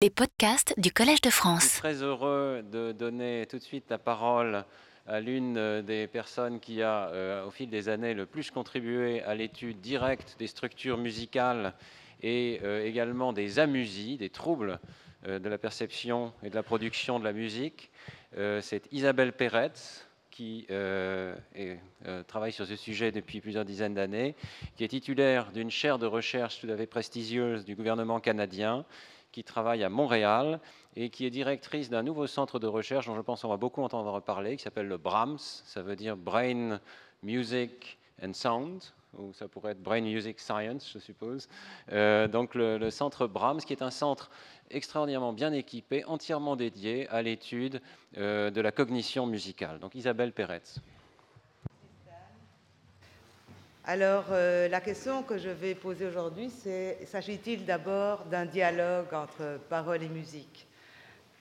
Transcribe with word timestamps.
Les 0.00 0.10
podcasts 0.10 0.78
du 0.78 0.92
Collège 0.92 1.20
de 1.22 1.28
Je 1.28 1.34
suis 1.34 1.40
France. 1.40 1.74
très 1.78 2.04
heureux 2.04 2.62
de 2.70 2.92
donner 2.92 3.46
tout 3.50 3.58
de 3.58 3.62
suite 3.64 3.86
la 3.90 3.98
parole 3.98 4.64
à 5.08 5.18
l'une 5.18 5.56
euh, 5.56 5.82
des 5.82 6.06
personnes 6.06 6.60
qui 6.60 6.82
a, 6.82 7.08
euh, 7.08 7.44
au 7.44 7.50
fil 7.50 7.68
des 7.68 7.88
années, 7.88 8.14
le 8.14 8.24
plus 8.24 8.52
contribué 8.52 9.22
à 9.24 9.34
l'étude 9.34 9.80
directe 9.80 10.36
des 10.38 10.46
structures 10.46 10.98
musicales 10.98 11.74
et 12.22 12.60
euh, 12.62 12.86
également 12.86 13.32
des 13.32 13.58
amusies, 13.58 14.18
des 14.18 14.30
troubles 14.30 14.78
euh, 15.26 15.40
de 15.40 15.48
la 15.48 15.58
perception 15.58 16.32
et 16.44 16.50
de 16.50 16.54
la 16.54 16.62
production 16.62 17.18
de 17.18 17.24
la 17.24 17.32
musique. 17.32 17.90
C'est 18.60 18.86
Isabelle 18.92 19.32
Peretz 19.32 20.06
qui 20.30 20.66
est, 20.68 21.78
travaille 22.28 22.52
sur 22.52 22.66
ce 22.66 22.76
sujet 22.76 23.10
depuis 23.10 23.40
plusieurs 23.40 23.64
dizaines 23.64 23.94
d'années, 23.94 24.36
qui 24.76 24.84
est 24.84 24.88
titulaire 24.88 25.50
d'une 25.50 25.70
chaire 25.70 25.98
de 25.98 26.06
recherche 26.06 26.60
tout 26.60 26.68
à 26.70 26.76
fait 26.76 26.86
prestigieuse 26.86 27.64
du 27.64 27.74
gouvernement 27.74 28.20
canadien, 28.20 28.84
qui 29.32 29.44
travaille 29.44 29.84
à 29.84 29.88
Montréal 29.88 30.60
et 30.96 31.10
qui 31.10 31.26
est 31.26 31.30
directrice 31.30 31.90
d'un 31.90 32.02
nouveau 32.02 32.26
centre 32.26 32.58
de 32.58 32.66
recherche 32.66 33.06
dont 33.06 33.14
je 33.14 33.20
pense 33.20 33.44
on 33.44 33.48
va 33.48 33.56
beaucoup 33.56 33.82
entendre 33.82 34.20
parler, 34.20 34.56
qui 34.56 34.62
s'appelle 34.62 34.88
le 34.88 34.98
BRAMS, 34.98 35.38
ça 35.38 35.82
veut 35.82 35.96
dire 35.96 36.16
Brain 36.16 36.80
Music 37.22 37.98
and 38.22 38.32
Sound, 38.32 38.82
ou 39.16 39.32
ça 39.32 39.48
pourrait 39.48 39.72
être 39.72 39.82
Brain 39.82 40.02
Music 40.02 40.38
Science, 40.38 40.90
je 40.92 40.98
suppose. 40.98 41.48
Euh, 41.92 42.28
donc 42.28 42.54
le, 42.54 42.90
centre 42.90 43.26
BRAMS, 43.26 43.58
qui 43.58 43.72
est 43.72 43.82
un 43.82 43.90
centre 43.90 44.30
extraordinairement 44.70 45.32
bien 45.32 45.52
équipé, 45.52 46.04
entièrement 46.04 46.56
dédié 46.56 47.08
à 47.08 47.22
l'étude 47.22 47.80
euh, 48.16 48.50
de 48.50 48.60
la 48.60 48.72
cognition 48.72 49.26
musicale. 49.26 49.78
Donc 49.78 49.94
Isabelle 49.94 50.32
Peretz. 50.32 50.80
Alors, 53.90 54.26
euh, 54.32 54.68
la 54.68 54.82
question 54.82 55.22
que 55.22 55.38
je 55.38 55.48
vais 55.48 55.74
poser 55.74 56.04
aujourd'hui, 56.04 56.50
c'est 56.50 56.98
s'agit-il 57.06 57.64
d'abord 57.64 58.26
d'un 58.26 58.44
dialogue 58.44 59.14
entre 59.14 59.58
parole 59.70 60.02
et 60.02 60.10
musique? 60.10 60.66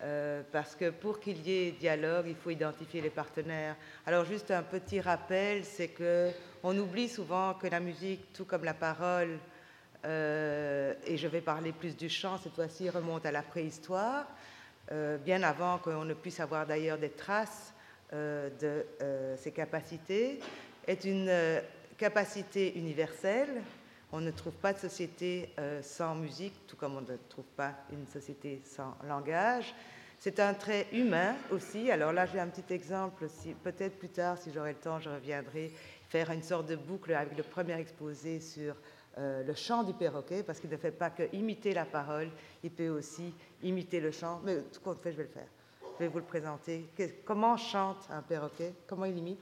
Euh, 0.01 0.43
Parce 0.53 0.73
que 0.73 0.91
pour 0.91 1.19
qu'il 1.19 1.45
y 1.45 1.51
ait 1.51 1.71
dialogue, 1.71 2.27
il 2.29 2.37
faut 2.37 2.49
identifier 2.49 3.01
les 3.01 3.09
partenaires. 3.09 3.75
Alors, 4.05 4.23
juste 4.23 4.49
un 4.51 4.63
petit 4.63 5.01
rappel, 5.01 5.65
c'est 5.65 5.89
que 5.89 6.29
on 6.63 6.77
oublie 6.77 7.09
souvent 7.09 7.53
que 7.53 7.67
la 7.67 7.81
musique, 7.81 8.31
tout 8.31 8.45
comme 8.45 8.63
la 8.63 8.73
parole, 8.73 9.39
euh, 10.05 10.93
et 11.05 11.17
je 11.17 11.27
vais 11.27 11.41
parler 11.41 11.73
plus 11.73 11.97
du 11.97 12.07
chant 12.07 12.37
cette 12.37 12.55
fois-ci, 12.55 12.89
remonte 12.89 13.25
à 13.25 13.31
la 13.33 13.41
préhistoire, 13.41 14.25
bien 15.25 15.43
avant 15.43 15.79
qu'on 15.79 16.05
ne 16.05 16.13
puisse 16.13 16.39
avoir 16.39 16.65
d'ailleurs 16.65 16.97
des 16.97 17.09
traces 17.09 17.73
de 18.13 18.85
ses 19.35 19.51
capacités, 19.51 20.39
est 20.87 21.03
une 21.03 21.29
capacité 21.97 22.77
universelle. 22.77 23.61
On 24.11 24.21
ne 24.21 24.31
trouve 24.31 24.53
pas 24.53 24.71
de 24.71 24.79
société 24.79 25.49
euh, 25.59 25.81
sans 25.81 26.15
musique, 26.15 26.53
tout 26.67 26.77
comme 26.77 26.95
on 26.95 27.01
ne 27.01 27.17
trouve 27.27 27.45
pas 27.55 27.73
une 27.91 28.07
société 28.07 28.61
sans 28.63 28.95
langage. 29.05 29.75
C'est 30.19 30.39
un 30.39 30.53
trait 30.53 30.87
humain 30.93 31.35
aussi. 31.51 31.91
Alors 31.91 32.13
là, 32.13 32.25
j'ai 32.25 32.39
un 32.39 32.47
petit 32.47 32.73
exemple. 32.73 33.27
Si, 33.29 33.53
Peut-être 33.53 33.99
plus 33.99 34.09
tard, 34.09 34.37
si 34.37 34.51
j'aurai 34.53 34.71
le 34.73 34.79
temps, 34.79 34.99
je 34.99 35.09
reviendrai 35.09 35.71
faire 36.09 36.31
une 36.31 36.41
sorte 36.41 36.67
de 36.67 36.75
boucle 36.75 37.13
avec 37.13 37.37
le 37.37 37.43
premier 37.43 37.73
exposé 37.73 38.39
sur 38.39 38.75
euh, 39.17 39.43
le 39.43 39.53
chant 39.53 39.83
du 39.83 39.93
perroquet, 39.93 40.43
parce 40.43 40.59
qu'il 40.59 40.69
ne 40.69 40.77
fait 40.77 40.91
pas 40.91 41.09
que 41.09 41.23
imiter 41.33 41.73
la 41.73 41.85
parole, 41.85 42.29
il 42.63 42.71
peut 42.71 42.89
aussi 42.89 43.33
imiter 43.61 43.99
le 43.99 44.11
chant. 44.11 44.41
Mais 44.43 44.61
tout 44.61 44.79
compte 44.79 45.01
fait, 45.01 45.11
je 45.11 45.17
vais 45.17 45.23
le 45.23 45.29
faire. 45.29 45.47
Je 45.95 46.03
vais 46.05 46.07
vous 46.07 46.19
le 46.19 46.23
présenter. 46.23 46.87
Comment 47.25 47.57
chante 47.57 48.07
un 48.09 48.21
perroquet? 48.21 48.73
Comment 48.87 49.05
il 49.05 49.17
imite? 49.17 49.41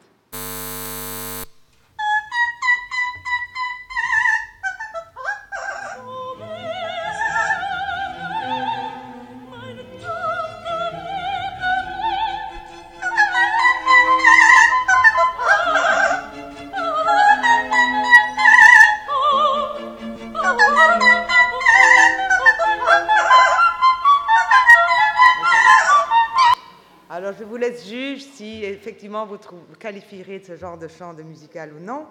Vous 29.54 29.76
qualifierez 29.80 30.40
de 30.40 30.46
ce 30.46 30.56
genre 30.56 30.78
de 30.78 30.88
chant 30.88 31.14
de 31.14 31.24
musical 31.24 31.74
ou 31.74 31.80
non. 31.80 32.08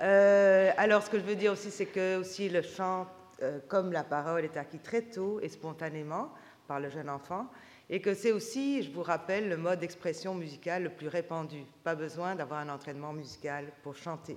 Euh, 0.00 0.70
alors, 0.76 1.02
ce 1.02 1.10
que 1.10 1.18
je 1.18 1.24
veux 1.24 1.36
dire 1.36 1.52
aussi, 1.52 1.70
c'est 1.70 1.86
que 1.86 2.18
aussi 2.18 2.48
le 2.48 2.62
chant, 2.62 3.06
euh, 3.42 3.58
comme 3.68 3.92
la 3.92 4.04
parole, 4.04 4.44
est 4.44 4.56
acquis 4.56 4.78
très 4.78 5.02
tôt 5.02 5.40
et 5.40 5.48
spontanément 5.48 6.32
par 6.66 6.80
le 6.80 6.88
jeune 6.88 7.10
enfant, 7.10 7.46
et 7.88 8.00
que 8.00 8.14
c'est 8.14 8.32
aussi, 8.32 8.82
je 8.82 8.90
vous 8.92 9.02
rappelle, 9.02 9.48
le 9.48 9.56
mode 9.56 9.80
d'expression 9.80 10.34
musicale 10.34 10.84
le 10.84 10.90
plus 10.90 11.08
répandu. 11.08 11.64
Pas 11.82 11.96
besoin 11.96 12.34
d'avoir 12.34 12.60
un 12.60 12.68
entraînement 12.68 13.12
musical 13.12 13.66
pour 13.82 13.96
chanter. 13.96 14.36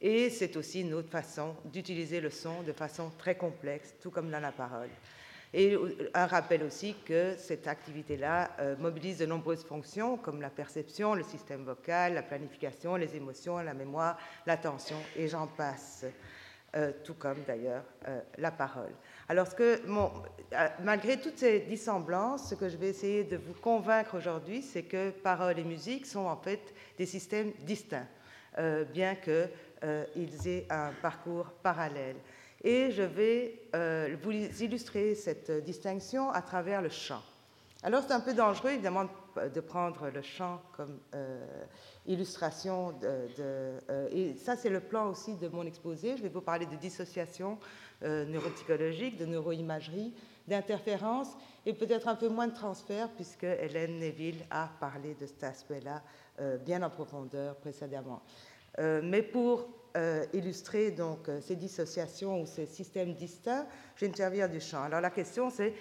Et 0.00 0.28
c'est 0.28 0.56
aussi 0.56 0.82
une 0.82 0.92
autre 0.92 1.08
façon 1.08 1.56
d'utiliser 1.64 2.20
le 2.20 2.28
son 2.28 2.62
de 2.62 2.72
façon 2.72 3.10
très 3.16 3.34
complexe, 3.34 3.94
tout 4.00 4.10
comme 4.10 4.30
dans 4.30 4.40
la 4.40 4.52
parole. 4.52 4.90
Et 5.58 5.74
un 6.12 6.26
rappel 6.26 6.62
aussi 6.64 6.94
que 7.06 7.34
cette 7.38 7.66
activité-là 7.66 8.50
euh, 8.60 8.76
mobilise 8.76 9.16
de 9.16 9.24
nombreuses 9.24 9.64
fonctions 9.64 10.18
comme 10.18 10.42
la 10.42 10.50
perception, 10.50 11.14
le 11.14 11.22
système 11.22 11.64
vocal, 11.64 12.12
la 12.12 12.22
planification, 12.22 12.94
les 12.96 13.16
émotions, 13.16 13.56
la 13.56 13.72
mémoire, 13.72 14.18
l'attention, 14.44 14.98
et 15.16 15.28
j'en 15.28 15.46
passe. 15.46 16.04
Euh, 16.74 16.92
tout 17.04 17.14
comme 17.14 17.38
d'ailleurs 17.46 17.84
euh, 18.06 18.20
la 18.36 18.50
parole. 18.50 18.92
Alors, 19.30 19.54
que, 19.54 19.80
malgré 20.82 21.18
toutes 21.18 21.38
ces 21.38 21.60
dissemblances, 21.60 22.50
ce 22.50 22.54
que 22.54 22.68
je 22.68 22.76
vais 22.76 22.88
essayer 22.88 23.24
de 23.24 23.38
vous 23.38 23.54
convaincre 23.54 24.14
aujourd'hui, 24.18 24.60
c'est 24.60 24.82
que 24.82 25.08
parole 25.08 25.58
et 25.58 25.64
musique 25.64 26.04
sont 26.04 26.26
en 26.26 26.36
fait 26.36 26.74
des 26.98 27.06
systèmes 27.06 27.52
distincts, 27.60 28.08
bien 28.92 29.14
qu'ils 29.14 30.48
aient 30.48 30.66
un 30.68 30.90
parcours 31.00 31.46
parallèle. 31.62 32.16
Et 32.68 32.90
je 32.90 33.02
vais 33.02 33.60
euh, 33.76 34.16
vous 34.24 34.32
illustrer 34.32 35.14
cette 35.14 35.52
distinction 35.62 36.30
à 36.30 36.42
travers 36.42 36.82
le 36.82 36.88
chant. 36.88 37.22
Alors 37.84 38.02
c'est 38.02 38.12
un 38.12 38.18
peu 38.18 38.34
dangereux 38.34 38.70
évidemment 38.70 39.04
de- 39.54 39.60
prendre 39.60 40.08
le 40.12 40.20
chant 40.20 40.60
comme 40.76 40.98
euh, 41.14 41.46
illustration 42.08 42.90
de, 42.90 43.28
euh, 43.38 44.08
et 44.10 44.34
ça 44.34 44.56
c'est 44.56 44.68
le 44.68 44.80
plan 44.80 45.08
aussi 45.10 45.36
de 45.36 45.46
mon 45.46 45.62
exposé. 45.64 46.16
Je 46.16 46.22
vais 46.24 46.28
vous 46.28 46.40
parler 46.40 46.66
de 46.66 46.74
dissociation 46.74 47.56
neuropsychologique, 48.02 49.16
de 49.16 49.26
neuroimagerie, 49.26 50.12
d'interférence 50.48 51.28
et 51.66 51.72
peut-être 51.72 52.08
un 52.08 52.16
peu 52.16 52.28
moins 52.28 52.48
de 52.48 52.54
transfert 52.54 53.08
puisque 53.10 53.44
Hélène 53.44 54.00
Neville 54.00 54.44
a 54.50 54.68
parlé 54.80 55.14
de 55.14 55.24
cet 55.24 55.44
aspect-là 55.44 56.02
bien 56.64 56.82
en 56.82 56.90
profondeur 56.90 57.54
précédemment. 57.56 58.22
Mais 58.78 59.22
pour 59.22 59.68
illustrer 60.32 60.90
donc 60.90 61.28
euh, 61.28 61.40
ces 61.40 61.56
dissociations 61.56 62.42
ou 62.42 62.46
ces 62.46 62.66
systèmes 62.66 63.14
distincts, 63.14 63.66
servir 64.14 64.48
du 64.48 64.60
chant. 64.60 64.82
Alors 64.82 65.00
la 65.00 65.10
question 65.10 65.50
c'est 65.50 65.72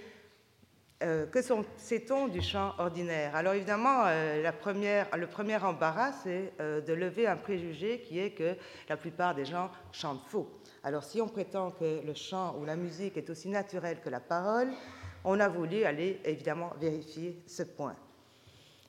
euh, 1.03 1.25
que 1.25 1.39
sait-on 1.77 2.29
du 2.29 2.41
chant 2.41 2.73
ordinaire? 2.77 3.35
Alors 3.35 3.53
évidemment, 3.53 4.03
euh, 4.05 4.41
le 4.41 5.27
premier 5.27 5.57
embarras, 5.57 6.13
c'est 6.23 6.53
euh, 6.61 6.79
de 6.79 6.93
lever 6.93 7.27
un 7.27 7.35
préjugé 7.35 7.99
qui 7.99 8.17
est 8.17 8.31
que 8.31 8.55
la 8.87 8.95
plupart 8.95 9.35
des 9.35 9.43
gens 9.43 9.69
chantent 9.91 10.23
faux. 10.27 10.49
Alors 10.83 11.03
si 11.03 11.19
on 11.19 11.27
prétend 11.27 11.71
que 11.71 12.01
le 12.05 12.13
chant 12.13 12.55
ou 12.57 12.63
la 12.63 12.77
musique 12.77 13.17
est 13.17 13.29
aussi 13.29 13.49
naturel 13.49 13.99
que 13.99 14.09
la 14.09 14.21
parole, 14.21 14.69
on 15.25 15.39
a 15.41 15.49
voulu 15.49 15.83
aller 15.83 16.21
évidemment 16.23 16.71
vérifier 16.79 17.43
ce 17.45 17.63
point. 17.63 17.95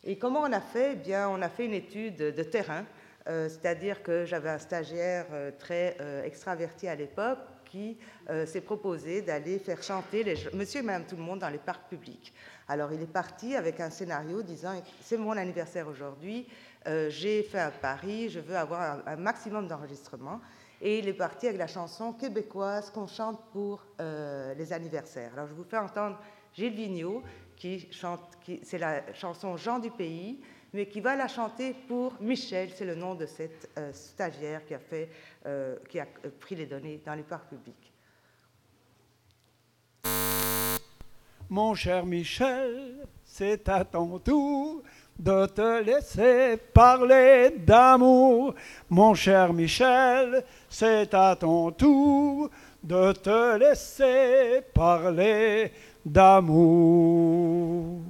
Et 0.04 0.16
comment 0.16 0.42
on 0.42 0.52
a 0.52 0.60
fait? 0.60 0.92
Eh 0.92 0.96
bien, 0.96 1.28
on 1.28 1.42
a 1.42 1.48
fait 1.48 1.64
une 1.64 1.74
étude 1.74 2.16
de 2.18 2.42
terrain, 2.44 2.84
euh, 2.84 3.05
c'est-à-dire 3.48 4.02
que 4.02 4.24
j'avais 4.24 4.50
un 4.50 4.58
stagiaire 4.58 5.26
euh, 5.32 5.50
très 5.58 5.96
euh, 6.00 6.22
extraverti 6.24 6.88
à 6.88 6.94
l'époque 6.94 7.38
qui 7.66 7.98
euh, 8.30 8.46
s'est 8.46 8.60
proposé 8.60 9.22
d'aller 9.22 9.58
faire 9.58 9.82
chanter 9.82 10.22
les 10.22 10.36
monsieur 10.54 10.80
et 10.80 10.82
madame 10.82 11.04
tout 11.04 11.16
le 11.16 11.22
monde 11.22 11.40
dans 11.40 11.48
les 11.48 11.58
parcs 11.58 11.88
publics. 11.88 12.32
Alors, 12.68 12.92
il 12.92 13.02
est 13.02 13.12
parti 13.12 13.54
avec 13.54 13.80
un 13.80 13.90
scénario 13.90 14.42
disant 14.42 14.80
C'est 15.00 15.16
mon 15.16 15.36
anniversaire 15.36 15.86
aujourd'hui, 15.88 16.46
euh, 16.86 17.10
j'ai 17.10 17.42
fait 17.42 17.60
un 17.60 17.70
pari, 17.70 18.28
je 18.28 18.40
veux 18.40 18.56
avoir 18.56 19.02
un, 19.06 19.16
maximum 19.16 19.68
d'enregistrements. 19.68 20.40
Et 20.80 20.98
il 20.98 21.08
est 21.08 21.14
parti 21.14 21.46
avec 21.46 21.58
la 21.58 21.66
chanson 21.66 22.12
québécoise 22.12 22.90
qu'on 22.90 23.06
chante 23.06 23.40
pour 23.52 23.82
euh, 24.00 24.52
les 24.54 24.72
anniversaires. 24.72 25.32
Alors, 25.32 25.46
je 25.46 25.54
vous 25.54 25.64
fais 25.64 25.78
entendre 25.78 26.18
Gilles 26.52 26.74
Vigneault, 26.74 27.22
qui 27.56 27.90
chante, 27.90 28.20
qui- 28.42 28.60
c'est 28.62 28.78
la 28.78 29.12
chanson 29.14 29.56
Jean 29.56 29.78
du 29.78 29.90
pays, 29.90 30.40
mais 30.76 30.86
qui 30.86 31.00
va 31.00 31.16
la 31.16 31.26
chanter 31.26 31.74
pour 31.88 32.12
Michel, 32.20 32.68
c'est 32.76 32.84
le 32.84 32.94
nom 32.94 33.14
de 33.14 33.24
cette 33.24 33.70
euh, 33.78 33.90
stagiaire 33.94 34.62
qui 34.66 34.74
a, 34.74 34.78
fait, 34.78 35.08
euh, 35.46 35.76
qui 35.88 35.98
a 35.98 36.06
euh, 36.26 36.28
pris 36.38 36.54
les 36.54 36.66
données 36.66 37.00
dans 37.02 37.14
les 37.14 37.22
parcs 37.22 37.48
publics. 37.48 37.94
Mon 41.48 41.74
cher 41.74 42.04
Michel, 42.04 43.08
c'est 43.24 43.66
à 43.70 43.86
ton 43.86 44.18
tour 44.18 44.82
de 45.18 45.46
te 45.46 45.82
laisser 45.82 46.58
parler 46.74 47.54
d'amour. 47.56 48.54
Mon 48.90 49.14
cher 49.14 49.54
Michel, 49.54 50.44
c'est 50.68 51.14
à 51.14 51.36
ton 51.36 51.70
tour 51.70 52.50
de 52.82 53.12
te 53.12 53.56
laisser 53.56 54.60
parler 54.74 55.72
d'amour. 56.04 58.02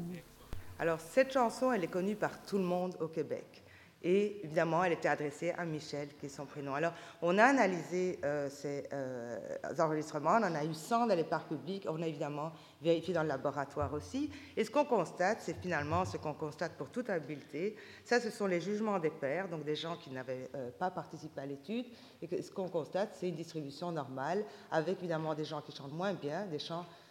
Alors, 0.78 1.00
cette 1.00 1.32
chanson, 1.32 1.72
elle 1.72 1.84
est 1.84 1.88
connue 1.88 2.16
par 2.16 2.42
tout 2.42 2.58
le 2.58 2.64
monde 2.64 2.96
au 3.00 3.08
Québec. 3.08 3.62
Et 4.02 4.40
évidemment, 4.44 4.84
elle 4.84 4.92
était 4.92 5.08
adressée 5.08 5.50
à 5.56 5.64
Michel, 5.64 6.08
qui 6.20 6.26
est 6.26 6.28
son 6.28 6.44
prénom. 6.44 6.74
Alors, 6.74 6.92
on 7.22 7.38
a 7.38 7.44
analysé 7.44 8.20
euh, 8.24 8.48
ces 8.50 8.84
euh, 8.92 9.38
enregistrements, 9.78 10.38
on 10.38 10.44
en 10.44 10.54
a 10.54 10.64
eu 10.64 10.74
100 10.74 11.06
dans 11.06 11.14
les 11.14 11.24
parcs 11.24 11.48
publics, 11.48 11.86
on 11.88 12.00
a 12.02 12.06
évidemment 12.06 12.52
vérifié 12.82 13.14
dans 13.14 13.22
le 13.22 13.28
laboratoire 13.28 13.92
aussi. 13.94 14.30
Et 14.54 14.64
ce 14.64 14.70
qu'on 14.70 14.84
constate, 14.84 15.38
c'est 15.40 15.56
finalement 15.60 16.04
ce 16.04 16.18
qu'on 16.18 16.34
constate 16.34 16.72
pour 16.76 16.90
toute 16.90 17.08
habileté. 17.08 17.74
Ça, 18.04 18.20
ce 18.20 18.30
sont 18.30 18.46
les 18.46 18.60
jugements 18.60 18.98
des 18.98 19.10
pairs, 19.10 19.48
donc 19.48 19.64
des 19.64 19.74
gens 19.74 19.96
qui 19.96 20.10
n'avaient 20.10 20.50
euh, 20.54 20.70
pas 20.78 20.90
participé 20.90 21.40
à 21.40 21.46
l'étude. 21.46 21.86
Et 22.20 22.42
ce 22.42 22.50
qu'on 22.50 22.68
constate, 22.68 23.16
c'est 23.18 23.28
une 23.28 23.34
distribution 23.34 23.90
normale, 23.90 24.44
avec 24.70 24.98
évidemment 24.98 25.34
des 25.34 25.44
gens 25.44 25.62
qui 25.62 25.74
chantent 25.74 25.94
moins 25.94 26.12
bien, 26.12 26.44
des, 26.46 26.58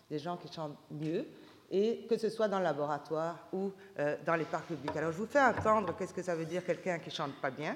des 0.10 0.20
gens 0.20 0.38
qui 0.38 0.54
chantent 0.54 0.78
mieux 0.92 1.26
et 1.72 2.06
que 2.10 2.18
ce 2.18 2.30
soit 2.30 2.48
dans 2.48 2.60
le 2.60 2.64
laboratoire 2.64 3.48
ou 3.54 3.72
euh, 4.00 4.16
dans 4.26 4.36
les 4.36 4.46
parcs 4.46 4.66
publics. 4.66 4.96
Alors 4.96 5.12
je 5.12 5.18
vous 5.18 5.26
fais 5.28 5.42
entendre 5.42 5.96
qu'est-ce 5.98 6.14
que 6.14 6.24
ça 6.24 6.36
veut 6.36 6.46
dire 6.46 6.66
quelqu'un 6.66 7.00
qui 7.00 7.10
chante 7.10 7.34
pas 7.42 7.52
bien. 7.52 7.76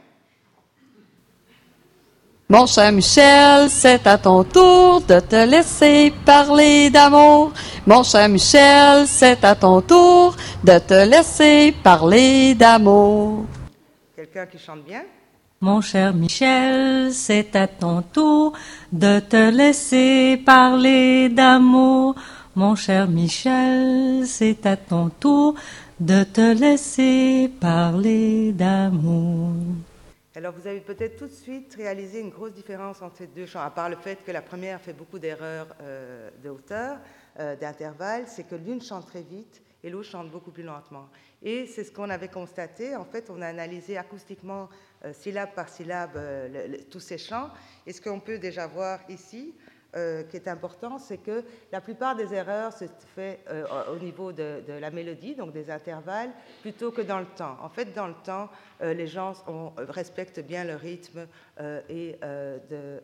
Mon 2.51 2.65
cher 2.65 2.91
Michel, 2.91 3.69
c'est 3.69 4.07
à 4.07 4.17
ton 4.17 4.43
tour 4.43 5.01
de 5.01 5.19
te 5.19 5.47
laisser 5.47 6.11
parler 6.25 6.89
d'amour. 6.89 7.51
Mon 7.85 8.01
cher 8.01 8.27
Michel, 8.27 9.05
c'est 9.05 9.43
à 9.43 9.53
ton 9.53 9.81
tour 9.81 10.35
de 10.63 10.79
te 10.79 11.07
laisser 11.07 11.75
parler 11.83 12.55
d'amour. 12.55 13.45
Quelqu'un 14.15 14.47
qui 14.47 14.57
chante 14.57 14.83
bien 14.83 15.03
Mon 15.61 15.79
cher 15.81 16.11
Michel, 16.11 17.13
c'est 17.13 17.55
à 17.55 17.67
ton 17.67 18.01
tour 18.01 18.53
de 18.91 19.19
te 19.19 19.51
laisser 19.51 20.41
parler 20.43 21.29
d'amour. 21.29 22.15
Mon 22.59 22.75
cher 22.75 23.07
Michel, 23.07 24.27
c'est 24.27 24.65
à 24.65 24.75
ton 24.75 25.07
tour 25.07 25.55
de 25.97 26.25
te 26.25 26.53
laisser 26.53 27.49
parler 27.57 28.51
d'amour. 28.51 29.53
Alors 30.35 30.53
vous 30.53 30.67
avez 30.67 30.81
peut-être 30.81 31.15
tout 31.15 31.27
de 31.27 31.31
suite 31.31 31.73
réalisé 31.75 32.19
une 32.19 32.31
grosse 32.31 32.51
différence 32.51 33.01
entre 33.01 33.15
ces 33.15 33.27
deux 33.27 33.45
chants, 33.45 33.61
à 33.61 33.69
part 33.69 33.89
le 33.89 33.95
fait 33.95 34.25
que 34.25 34.31
la 34.33 34.41
première 34.41 34.81
fait 34.81 34.91
beaucoup 34.91 35.19
d'erreurs 35.19 35.67
euh, 35.81 36.29
de 36.43 36.49
hauteur, 36.49 36.97
euh, 37.39 37.55
d'intervalle, 37.55 38.25
c'est 38.27 38.43
que 38.43 38.55
l'une 38.55 38.81
chante 38.81 39.05
très 39.05 39.21
vite 39.21 39.61
et 39.81 39.89
l'autre 39.89 40.09
chante 40.09 40.29
beaucoup 40.29 40.51
plus 40.51 40.63
lentement. 40.63 41.07
Et 41.41 41.65
c'est 41.65 41.85
ce 41.85 41.93
qu'on 41.93 42.09
avait 42.09 42.27
constaté. 42.27 42.93
En 42.93 43.05
fait, 43.05 43.29
on 43.29 43.41
a 43.41 43.47
analysé 43.47 43.97
acoustiquement, 43.97 44.67
euh, 45.05 45.13
syllabe 45.13 45.51
par 45.55 45.69
syllabe, 45.69 46.19
tous 46.91 46.99
ces 46.99 47.17
chants. 47.17 47.51
Et 47.87 47.93
ce 47.93 48.01
qu'on 48.01 48.19
peut 48.19 48.37
déjà 48.37 48.67
voir 48.67 48.99
ici, 49.07 49.53
euh, 49.95 50.21
qui 50.21 50.35
est 50.35 50.47
important, 50.47 50.99
c'est 50.99 51.17
que 51.17 51.43
la 51.71 51.81
plupart 51.81 52.15
des 52.15 52.31
erreurs 52.31 52.71
se 52.73 52.85
fait 53.15 53.39
euh, 53.49 53.65
au 53.91 53.97
niveau 53.97 54.31
de, 54.31 54.61
la 54.79 54.91
mélodie, 54.91 55.33
donc 55.33 55.51
des 55.51 55.71
intervalles, 55.71 56.29
plutôt 56.61 56.91
que 56.91 57.01
dans 57.01 57.17
le 57.17 57.25
temps. 57.25 57.57
En 57.59 57.69
fait, 57.69 57.91
dans 57.95 58.05
le 58.05 58.13
temps, 58.23 58.49
euh, 58.83 58.93
les 58.93 59.07
gens 59.07 59.33
respectent 59.77 60.41
bien 60.41 60.63
le 60.63 60.75
rythme 60.75 61.25
et 61.89 62.19
de 62.21 63.01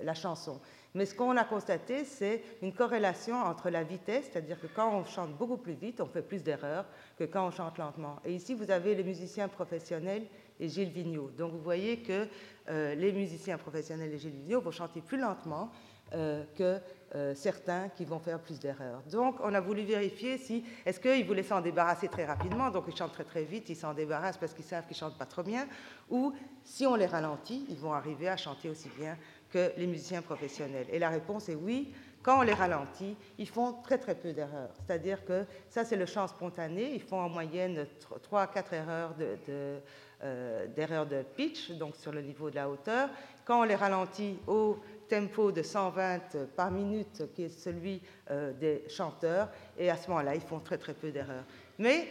la 0.00 0.14
chanson. 0.14 0.60
Mais 0.94 1.06
ce 1.06 1.14
qu'on 1.14 1.36
a 1.36 1.44
constaté, 1.44 2.04
c'est 2.04 2.42
une 2.62 2.72
corrélation 2.72 3.34
entre 3.36 3.68
la 3.68 3.82
vitesse, 3.82 4.28
c'est-à-dire 4.30 4.60
que 4.60 4.68
quand 4.68 4.94
on 4.94 5.04
chante 5.04 5.36
beaucoup 5.36 5.58
plus 5.58 5.74
vite, 5.74 6.00
on 6.00 6.06
fait 6.06 6.22
plus 6.22 6.42
d'erreurs 6.44 6.86
que 7.18 7.24
quand 7.24 7.48
on 7.48 7.50
chante 7.50 7.78
lentement. 7.78 8.16
Et 8.24 8.32
ici, 8.32 8.54
vous 8.54 8.70
avez 8.70 8.94
les 8.94 9.04
musiciens 9.04 9.48
professionnels 9.48 10.22
et 10.60 10.68
Gilles 10.68 10.90
Vigneault. 10.90 11.30
Donc 11.36 11.52
vous 11.52 11.60
voyez 11.60 11.98
que 11.98 12.28
les 12.68 13.12
musiciens 13.12 13.58
professionnels 13.58 14.14
et 14.14 14.18
Gilles 14.18 14.30
Vigneault 14.30 14.60
vont 14.60 14.70
chanter 14.70 15.00
plus 15.00 15.18
lentement 15.18 15.70
euh, 15.70 15.95
que 16.12 16.80
euh, 17.14 17.34
certains 17.36 17.88
qui 17.90 18.04
vont 18.04 18.18
faire 18.18 18.40
plus 18.40 18.58
d'erreurs. 18.58 19.00
Donc, 19.10 19.36
on 19.40 19.54
a 19.54 19.60
voulu 19.60 19.82
vérifier 19.84 20.38
si, 20.38 20.64
est-ce 20.84 20.98
qu'ils 20.98 21.24
voulaient 21.24 21.44
s'en 21.44 21.60
débarrasser 21.60 22.08
très 22.08 22.26
rapidement, 22.26 22.68
donc 22.70 22.84
ils 22.88 22.96
chantent 22.96 23.12
très 23.12 23.24
très 23.24 23.44
vite, 23.44 23.68
ils 23.68 23.76
s'en 23.76 23.94
débarrassent 23.94 24.36
parce 24.36 24.52
qu'ils 24.52 24.64
savent 24.64 24.86
qu'ils 24.86 24.96
chantent 24.96 25.16
pas 25.16 25.24
trop 25.24 25.44
bien, 25.44 25.68
ou 26.10 26.34
si 26.64 26.84
on 26.84 26.96
les 26.96 27.06
ralentit, 27.06 27.64
ils 27.70 27.76
vont 27.76 27.92
arriver 27.92 28.28
à 28.28 28.36
chanter 28.36 28.68
aussi 28.68 28.90
bien 28.98 29.16
que 29.50 29.72
les 29.76 29.86
musiciens 29.86 30.20
professionnels. 30.20 30.86
Et 30.90 30.98
la 30.98 31.08
réponse 31.08 31.48
est 31.48 31.54
oui. 31.54 31.94
Quand 32.24 32.40
on 32.40 32.42
les 32.42 32.54
ralentit, 32.54 33.16
ils 33.38 33.48
font 33.48 33.74
très 33.84 33.98
très 33.98 34.16
peu 34.16 34.32
d'erreurs. 34.32 34.70
C'est-à-dire 34.74 35.24
que 35.24 35.44
ça, 35.70 35.84
c'est 35.84 35.94
le 35.94 36.06
chant 36.06 36.26
spontané. 36.26 36.92
Ils 36.92 37.02
font 37.02 37.20
en 37.20 37.28
moyenne 37.28 37.86
3 38.24 38.42
à 38.42 38.46
4 38.48 38.72
erreurs 38.72 39.14
de, 39.14 39.78
euh, 40.24 40.66
d'erreurs 40.74 41.06
de 41.06 41.22
pitch, 41.22 41.70
donc 41.70 41.94
sur 41.94 42.10
le 42.10 42.20
niveau 42.20 42.50
de 42.50 42.56
la 42.56 42.68
hauteur. 42.68 43.10
Quand 43.44 43.60
on 43.60 43.64
les 43.64 43.76
ralentit 43.76 44.40
au 44.48 44.76
tempo 45.08 45.52
de 45.52 45.62
120 45.62 46.54
par 46.54 46.70
minute, 46.70 47.24
qui 47.34 47.44
est 47.44 47.48
celui 47.48 48.00
euh, 48.30 48.52
des 48.52 48.84
chanteurs, 48.88 49.48
et 49.78 49.90
à 49.90 49.96
ce 49.96 50.08
moment-là, 50.08 50.34
ils 50.34 50.40
font 50.40 50.60
très 50.60 50.78
très 50.78 50.94
peu 50.94 51.10
d'erreurs. 51.10 51.44
Mais, 51.78 52.08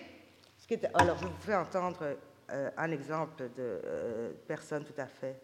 alors 0.94 1.18
je 1.18 1.26
vous 1.26 1.42
fais 1.42 1.56
entendre 1.56 2.18
euh, 2.52 2.70
un 2.76 2.92
exemple 2.92 3.44
de 3.56 3.82
euh, 3.86 4.32
personne 4.48 4.84
tout 4.84 5.00
à 5.00 5.08
fait 5.08 5.40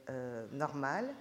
normale. 0.52 1.14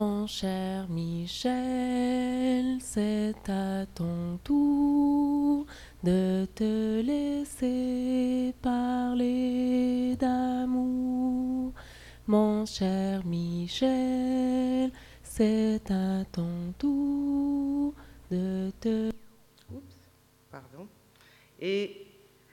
Mon 0.00 0.28
cher 0.28 0.88
Michel, 0.88 2.78
c'est 2.80 3.34
à 3.48 3.84
ton 3.86 4.38
tour 4.44 5.66
de 6.04 6.46
te 6.54 7.00
laisser 7.00 8.54
parler 8.62 10.14
d'amour. 10.14 11.72
Mon 12.28 12.64
cher 12.64 13.26
Michel, 13.26 14.92
c'est 15.38 15.88
à 15.92 16.24
ton 16.32 16.74
tour 16.76 17.94
de 18.28 18.72
te... 18.80 19.10
Oups, 19.72 19.94
pardon. 20.50 20.88
Et 21.60 22.08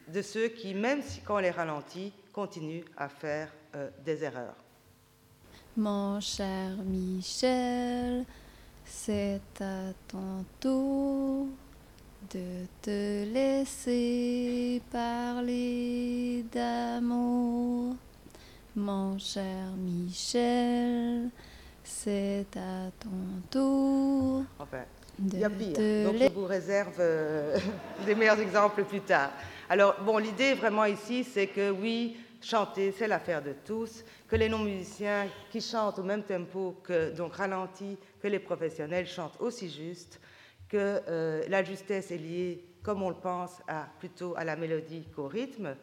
de 0.07 0.21
ceux 0.21 0.49
qui, 0.49 0.75
même 0.75 1.01
si 1.01 1.21
quand 1.21 1.37
on 1.37 1.39
les 1.39 1.49
ralentit, 1.49 2.13
continuent 2.31 2.83
à 2.95 3.09
faire 3.09 3.51
euh, 3.75 3.89
des 4.05 4.23
erreurs. 4.23 4.53
Mon 5.75 6.19
cher 6.19 6.75
Michel, 6.85 8.23
c'est 8.85 9.41
à 9.61 9.91
ton 10.07 10.45
tour 10.59 11.47
de 12.31 12.67
te 12.83 13.23
laisser 13.33 14.79
parler 14.91 16.45
d'amour. 16.51 17.95
Mon 18.75 19.17
cher 19.17 19.71
Michel, 19.75 21.31
c'est 21.85 22.47
à 22.57 22.91
ton 22.99 23.09
tour. 23.49 24.43
Enfin, 24.59 24.83
il 25.19 25.39
y 25.39 25.43
a 25.43 25.49
pire. 25.49 25.75
Donc, 26.05 26.17
je 26.19 26.33
vous 26.33 26.45
réserve 26.45 26.95
euh, 26.99 27.57
des 28.05 28.15
meilleurs 28.15 28.39
exemples 28.39 28.83
plus 28.83 29.01
tard. 29.01 29.31
Alors, 29.69 29.95
bon, 30.01 30.17
l'idée 30.17 30.55
vraiment 30.55 30.85
ici, 30.85 31.23
c'est 31.23 31.47
que 31.47 31.69
oui, 31.69 32.17
chanter, 32.41 32.91
c'est 32.91 33.07
l'affaire 33.07 33.41
de 33.41 33.53
tous, 33.65 34.03
que 34.27 34.35
les 34.35 34.49
non-musiciens 34.49 35.27
qui 35.51 35.61
chantent 35.61 35.99
au 35.99 36.03
même 36.03 36.23
tempo, 36.23 36.75
que, 36.83 37.11
donc 37.11 37.35
ralenti, 37.35 37.97
que 38.21 38.27
les 38.27 38.39
professionnels 38.39 39.07
chantent 39.07 39.39
aussi 39.39 39.69
juste, 39.69 40.19
que 40.67 41.01
euh, 41.07 41.43
la 41.47 41.63
justesse 41.63 42.11
est 42.11 42.17
liée, 42.17 42.65
comme 42.83 43.03
on 43.03 43.09
le 43.09 43.15
pense, 43.15 43.61
à, 43.67 43.87
plutôt 43.99 44.33
à 44.35 44.43
la 44.43 44.55
mélodie 44.55 45.07
qu'au 45.15 45.27
rythme, 45.27 45.75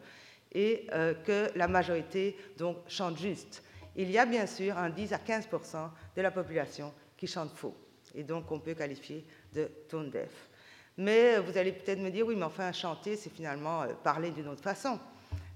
et 0.53 0.85
euh, 0.93 1.13
que 1.13 1.49
la 1.57 1.67
majorité 1.67 2.37
donc 2.57 2.77
chante 2.87 3.17
juste 3.17 3.63
il 3.95 4.11
y 4.11 4.17
a 4.17 4.25
bien 4.25 4.45
sûr 4.45 4.77
un 4.77 4.89
10 4.89 5.13
à 5.13 5.17
15% 5.17 5.89
de 6.15 6.21
la 6.21 6.31
population 6.31 6.93
qui 7.17 7.27
chante 7.27 7.51
faux, 7.51 7.75
et 8.15 8.23
donc 8.23 8.51
on 8.51 8.59
peut 8.59 8.73
qualifier 8.73 9.25
de 9.53 9.69
tone 9.87 10.09
deaf. 10.09 10.49
Mais 10.97 11.39
vous 11.39 11.57
allez 11.57 11.71
peut-être 11.71 11.99
me 11.99 12.11
dire, 12.11 12.25
oui, 12.27 12.35
mais 12.35 12.43
enfin, 12.43 12.71
chanter, 12.71 13.15
c'est 13.15 13.31
finalement 13.31 13.81
euh, 13.81 13.93
parler 14.03 14.29
d'une 14.29 14.47
autre 14.47 14.61
façon. 14.61 14.99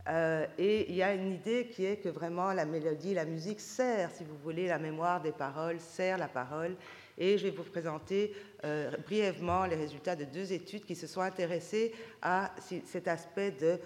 Euh, 0.07 0.47
et 0.57 0.89
il 0.89 0.95
y 0.95 1.03
a 1.03 1.13
une 1.13 1.33
idée 1.33 1.67
qui 1.67 1.85
est 1.85 1.97
que 1.97 2.09
vraiment 2.09 2.53
la 2.53 2.65
mélodie, 2.65 3.13
la 3.13 3.25
musique 3.25 3.59
sert, 3.59 4.09
si 4.11 4.23
vous 4.23 4.37
voulez, 4.37 4.67
la 4.67 4.79
mémoire 4.79 5.21
des 5.21 5.33
paroles, 5.33 5.79
sert 5.79 6.17
la 6.17 6.27
parole. 6.27 6.75
Et 7.17 7.37
je 7.37 7.43
vais 7.43 7.51
vous 7.51 7.63
présenter 7.63 8.33
euh, 8.63 8.91
brièvement 9.05 9.65
les 9.65 9.75
résultats 9.75 10.15
de 10.15 10.23
deux 10.23 10.53
études 10.53 10.85
qui 10.85 10.95
se 10.95 11.07
sont 11.07 11.21
intéressées 11.21 11.93
à 12.21 12.53
cet 12.85 13.07
aspect 13.07 13.51
de 13.51 13.79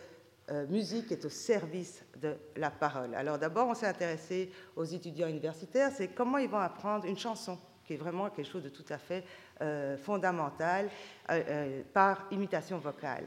euh, 0.50 0.66
musique 0.68 1.12
est 1.12 1.24
au 1.24 1.30
service 1.30 2.04
de 2.20 2.36
la 2.58 2.72
parole. 2.72 3.14
Alors 3.16 3.38
d'abord, 3.38 3.68
on 3.68 3.76
s'est 3.76 3.88
intéressé 3.88 4.52
aux 4.76 4.84
étudiants 4.84 5.28
universitaires, 5.28 5.92
c'est 5.96 6.10
comment 6.10 6.38
ils 6.40 6.50
vont 6.50 6.58
apprendre 6.58 7.06
une 7.06 7.18
chanson, 7.18 7.58
qui 7.86 7.94
est 7.94 7.98
vraiment 7.98 8.30
quelque 8.30 8.50
chose 8.50 8.64
de 8.64 8.70
tout 8.70 8.86
à 8.90 8.98
fait 8.98 9.24
euh, 9.62 9.98
fondamental, 9.98 10.90
euh, 11.30 11.84
par 11.94 12.28
imitation 12.32 12.80
vocale. 12.80 13.26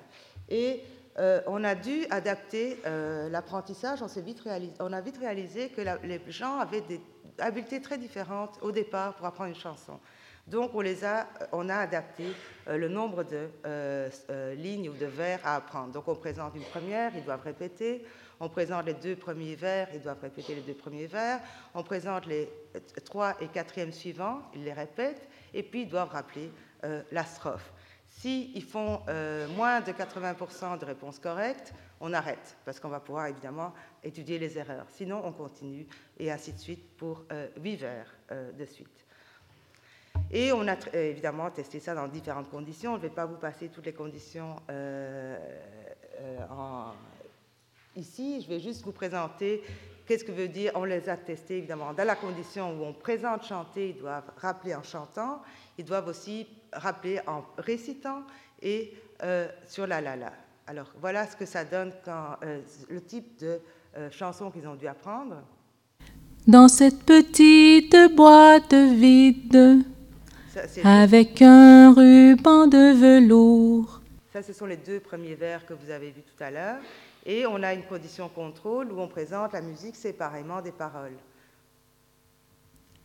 Et 0.49 0.83
on 1.47 1.63
a 1.63 1.77
dû 1.77 2.07
adapter 2.11 2.79
l'apprentissage, 3.31 4.01
on, 4.03 4.09
on 4.81 4.93
a 4.93 5.01
vite 5.01 5.19
réalisé 5.19 5.69
que 5.69 5.81
les 5.81 6.21
gens 6.27 6.59
avaient 6.59 6.81
des 6.81 7.01
habiletés 7.39 7.81
très 7.81 7.99
différentes 7.99 8.59
au 8.63 8.73
départ 8.73 9.15
pour 9.15 9.25
apprendre 9.25 9.51
une 9.51 9.55
chanson. 9.55 10.01
Donc, 10.47 10.73
a, 10.75 11.27
on 11.53 11.69
a 11.69 11.77
adapté 11.77 12.27
euh, 12.69 12.77
le 12.77 12.89
nombre 12.89 13.25
de 13.25 13.49
euh, 13.67 14.11
euh, 14.31 14.55
lignes 14.55 14.91
ou 14.91 14.95
de 14.95 15.07
vers 15.07 15.41
à 15.45 15.57
apprendre. 15.57 15.93
Donc, 15.93 16.09
on 16.09 16.15
présente 16.15 16.55
une 16.55 16.65
première, 16.65 17.17
ils 17.17 17.25
doivent 17.25 17.43
répéter. 17.43 18.05
On 18.41 18.49
présente 18.49 18.85
les 18.87 18.95
deux 18.95 19.17
premiers 19.17 19.55
vers, 19.55 19.89
ils 19.95 20.03
doivent 20.03 20.21
répéter 20.21 20.55
les 20.55 20.61
deux 20.61 20.75
premiers 20.75 21.07
vers. 21.07 21.41
On 21.75 21.83
présente 21.83 22.27
les 22.27 22.51
trois 23.05 23.35
et 23.41 23.49
quatrièmes 23.49 23.93
suivants, 23.93 24.43
ils 24.55 24.65
les 24.65 24.73
répètent. 24.73 25.29
Et 25.55 25.63
puis, 25.63 25.83
ils 25.83 25.89
doivent 25.89 26.11
rappeler 26.11 26.51
la 27.13 27.25
strophe. 27.25 27.73
S'ils 28.21 28.63
font 28.63 29.03
euh, 29.09 29.49
moins 29.49 29.81
de 29.81 29.91
80% 29.91 30.79
de 30.79 30.85
réponses 30.85 31.19
correctes, 31.19 31.75
on 32.01 32.13
arrête, 32.13 32.57
parce 32.65 32.79
qu'on 32.79 32.89
va 32.89 33.01
pouvoir 33.01 33.27
évidemment 33.27 33.75
étudier 34.03 34.39
les 34.39 34.57
erreurs. 34.57 34.87
Sinon, 34.89 35.21
on 35.25 35.33
continue, 35.33 35.87
et 36.19 36.31
ainsi 36.31 36.53
de 36.53 36.59
suite 36.59 36.97
pour 36.97 37.25
euh, 37.33 37.49
8 37.61 37.77
vers 37.77 38.15
euh, 38.31 38.53
de 38.53 38.65
suite. 38.65 39.04
Et 40.37 40.53
on 40.53 40.67
a 40.67 40.75
euh, 40.95 41.11
évidemment 41.11 41.49
testé 41.53 41.79
ça 41.79 41.95
dans 41.95 42.09
différentes 42.09 42.51
conditions. 42.51 42.95
Je 42.95 42.97
ne 42.97 43.03
vais 43.03 43.15
pas 43.15 43.25
vous 43.25 43.37
passer 43.37 43.69
toutes 43.69 43.87
les 43.87 43.93
conditions 43.93 44.57
euh, 44.69 45.39
euh, 46.21 46.87
ici. 47.95 48.43
Je 48.43 48.49
vais 48.49 48.59
juste 48.59 48.85
vous 48.85 48.91
présenter 48.91 49.63
qu'est-ce 50.05 50.25
que 50.25 50.33
veut 50.33 50.49
dire. 50.49 50.73
On 50.75 50.83
les 50.83 51.09
a 51.09 51.17
testés 51.17 51.59
évidemment 51.59 51.95
dans 51.95 52.05
la 52.05 52.17
condition 52.17 52.77
où 52.77 52.85
on 52.85 52.93
présente 52.93 53.45
chanter, 53.45 53.91
ils 53.91 53.97
doivent 53.97 54.29
rappeler 54.37 54.75
en 54.75 54.83
chantant. 54.83 55.41
Ils 55.79 55.85
doivent 55.85 56.09
aussi 56.09 56.49
rappeler 56.73 57.21
en 57.29 57.45
récitant 57.57 58.23
et 58.61 58.93
sur 59.69 59.87
la 59.87 60.01
la 60.01 60.17
la. 60.17 60.33
Alors 60.67 60.91
voilà 61.01 61.27
ce 61.29 61.37
que 61.37 61.47
ça 61.47 61.65
donne 61.65 61.93
quand 62.05 62.37
le 62.89 63.01
type 63.01 63.39
de 63.39 63.61
chanson 64.11 64.51
qu'ils 64.51 64.67
ont 64.67 64.75
dû 64.75 64.89
apprendre. 64.89 65.37
Dans 66.47 66.69
cette 66.69 67.05
petite 67.05 67.97
boîte 68.15 68.75
vide, 68.75 69.85
avec 70.85 71.43
un 71.43 71.93
ruban 71.93 72.67
de 72.67 72.93
velours. 72.95 74.01
Ça, 74.33 74.43
ce 74.43 74.53
sont 74.53 74.67
les 74.67 74.77
deux 74.77 75.01
premiers 75.01 75.35
vers 75.35 75.65
que 75.65 75.75
vous 75.75 75.91
avez 75.91 76.11
vus 76.11 76.23
tout 76.23 76.43
à 76.43 76.51
l'heure. 76.51 76.81
Et 77.27 77.47
on 77.47 77.63
a 77.63 77.73
une 77.73 77.85
condition 77.85 78.29
contrôle 78.29 78.93
où 78.93 79.01
on 79.01 79.09
présente 79.09 79.53
la 79.53 79.61
musique 79.61 79.97
séparément 79.97 80.61
des 80.61 80.73
paroles. 80.73 81.17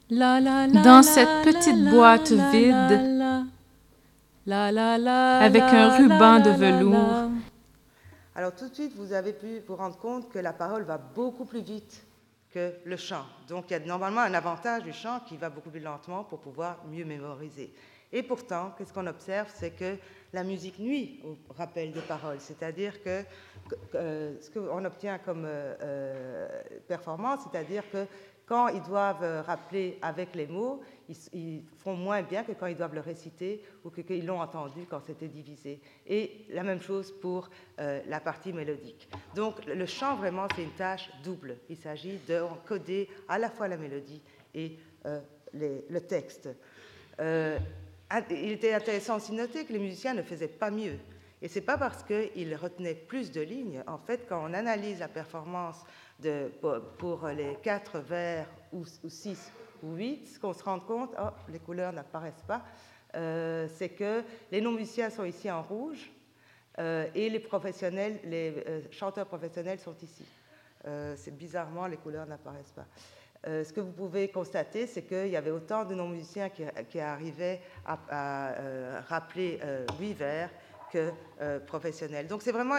La, 0.10 0.40
la, 0.40 0.68
la, 0.68 0.82
Dans 0.82 1.04
cette 1.04 1.44
petite 1.44 1.78
la, 1.78 1.92
boîte 1.92 2.32
la, 2.32 2.50
vide, 2.50 2.72
la, 2.72 3.04
la. 3.04 3.44
La, 4.46 4.72
la, 4.72 4.98
la, 4.98 5.38
avec 5.40 5.62
un 5.62 5.98
ruban 5.98 6.38
la, 6.38 6.40
de 6.40 6.50
velours. 6.50 7.30
Alors 8.36 8.56
tout 8.56 8.68
de 8.68 8.74
suite, 8.74 8.94
vous 8.96 9.14
avez 9.14 9.34
pu 9.34 9.62
vous 9.68 9.76
rendre 9.76 9.98
compte 9.98 10.30
que 10.30 10.40
la 10.40 10.54
parole 10.54 10.84
va 10.84 10.98
beaucoup 10.98 11.46
plus 11.46 11.62
vite 11.62 12.04
que 12.54 12.74
le 12.84 12.98
chant. 12.98 13.26
Donc 13.48 13.66
il 13.70 13.74
y 13.74 13.76
a 13.76 13.80
normalement 13.80 14.22
un 14.22 14.34
avantage 14.34 14.84
du 14.84 14.94
chant 14.94 15.20
qui 15.28 15.38
va 15.38 15.50
beaucoup 15.50 15.70
plus 15.70 15.80
lentement 15.80 16.24
pour 16.24 16.40
pouvoir 16.40 16.84
mieux 16.88 17.06
mémoriser. 17.06 17.74
Et 18.12 18.24
pourtant, 18.24 18.74
qu'est-ce 18.76 18.92
qu'on 18.92 19.06
observe? 19.06 19.52
C'est 19.54 19.72
que 19.72 19.98
la 20.34 20.44
musique 20.44 20.80
nuit 20.80 21.22
au 21.24 21.38
rappel 21.54 21.92
des 21.92 22.02
paroles, 22.02 22.40
c'est-à-dire 22.40 23.04
que, 23.04 23.24
euh, 23.96 24.36
ce 24.42 24.50
qu'on 24.50 24.84
obtient 24.84 25.20
comme 25.20 25.46
euh, 25.46 25.76
euh, 25.82 26.62
performance, 26.88 27.42
c'est-à-dire 27.44 27.84
que 27.92 28.08
quand 28.48 28.70
ils 28.70 28.82
doivent 28.82 29.44
rappeler 29.46 30.00
avec 30.02 30.34
les 30.34 30.48
mots, 30.48 30.82
ils, 31.34 31.64
font 31.78 31.96
moins 31.96 32.22
bien 32.22 32.44
que 32.44 32.52
quand 32.52 32.68
ils 32.68 32.76
doivent 32.76 32.94
le 32.94 33.02
réciter 33.02 33.64
ou 33.84 33.90
que 33.90 34.02
qu'ils 34.02 34.26
l'ont 34.26 34.42
entendu 34.42 34.86
quand 34.90 35.02
c'était 35.06 35.28
divisé. 35.28 35.82
Et 36.08 36.46
la 36.50 36.64
même 36.64 36.82
chose 36.82 37.12
pour 37.12 37.50
euh, 37.80 38.02
la 38.08 38.20
partie 38.20 38.54
mélodique. 38.54 39.10
Donc 39.36 39.66
le 39.66 39.86
chant, 39.86 40.16
vraiment, 40.16 40.48
c'est 40.56 40.64
une 40.64 40.72
tâche 40.72 41.10
double. 41.24 41.58
Il 41.70 41.78
s'agit 41.78 42.20
d'encoder 42.28 43.10
à 43.28 43.38
la 43.40 43.50
fois 43.50 43.68
la 43.68 43.78
mélodie 43.78 44.22
et 44.54 44.78
euh, 45.06 45.20
le 45.54 46.00
texte. 46.00 46.50
Euh, 47.20 47.58
il 48.30 48.52
était 48.52 48.74
intéressant 48.74 49.18
aussi 49.18 49.32
de 49.32 49.38
noter 49.38 49.66
que 49.66 49.74
les 49.74 49.80
musiciens 49.80 50.14
ne 50.14 50.22
faisaient 50.22 50.48
pas 50.48 50.72
mieux. 50.72 50.98
Et 51.42 51.48
ce 51.48 51.60
n'est 51.60 51.66
pas 51.66 51.78
parce 51.78 52.04
qu'ils 52.04 52.56
retenaient 52.56 52.96
plus 52.96 53.32
de 53.32 53.42
lignes. 53.42 53.84
En 53.88 53.98
fait, 53.98 54.26
quand 54.28 54.44
on 54.44 54.54
analyse 54.54 55.00
la 55.00 55.08
performance 55.08 55.86
pour 56.98 57.28
les 57.28 57.56
quatre 57.64 58.00
vers 58.00 58.46
ou, 58.74 58.84
ou 59.04 59.10
six 59.10 59.52
ou 59.84 59.96
huit, 59.96 60.28
ce 60.28 60.40
qu'on 60.40 60.54
se 60.54 60.64
rend 60.64 60.80
compte, 60.80 61.14
oh, 61.20 61.30
les 61.50 61.60
couleurs 61.60 61.94
n'apparaissent 61.94 62.44
pas, 62.48 62.64
euh, 63.16 63.68
c'est 63.76 63.90
que 63.90 64.24
les 64.52 64.62
non-musiciens 64.62 65.10
sont 65.10 65.26
ici 65.26 65.50
en 65.50 65.62
rouge 65.62 66.12
euh, 66.80 67.08
et 67.16 67.30
les 67.30 67.40
professionnels, 67.40 68.20
les 68.24 68.64
euh, 68.68 68.82
chanteurs 68.92 69.26
professionnels 69.26 69.80
sont 69.80 69.96
ici. 70.02 70.26
C'est 71.18 71.38
bizarrement, 71.38 71.88
les 71.88 71.98
couleurs 71.98 72.26
n'apparaissent 72.26 72.72
pas. 72.72 72.86
Ce 73.46 73.74
que 73.74 73.82
vous 73.82 73.92
pouvez 73.92 74.30
constater, 74.30 74.88
c'est 74.88 75.02
qu'il 75.02 75.28
y 75.28 75.36
avait 75.36 75.52
autant 75.52 75.84
de 75.84 75.94
non-musiciens 75.94 76.50
qui, 76.50 77.00
arrivaient 77.02 77.60
à, 77.86 78.54
rappeler 79.10 79.60
huit 80.00 80.14
vers 80.14 80.50
que 80.90 81.12
euh, 81.42 81.60
professionnels. 81.60 82.28
Donc 82.28 82.42
c'est 82.42 82.52
vraiment 82.52 82.76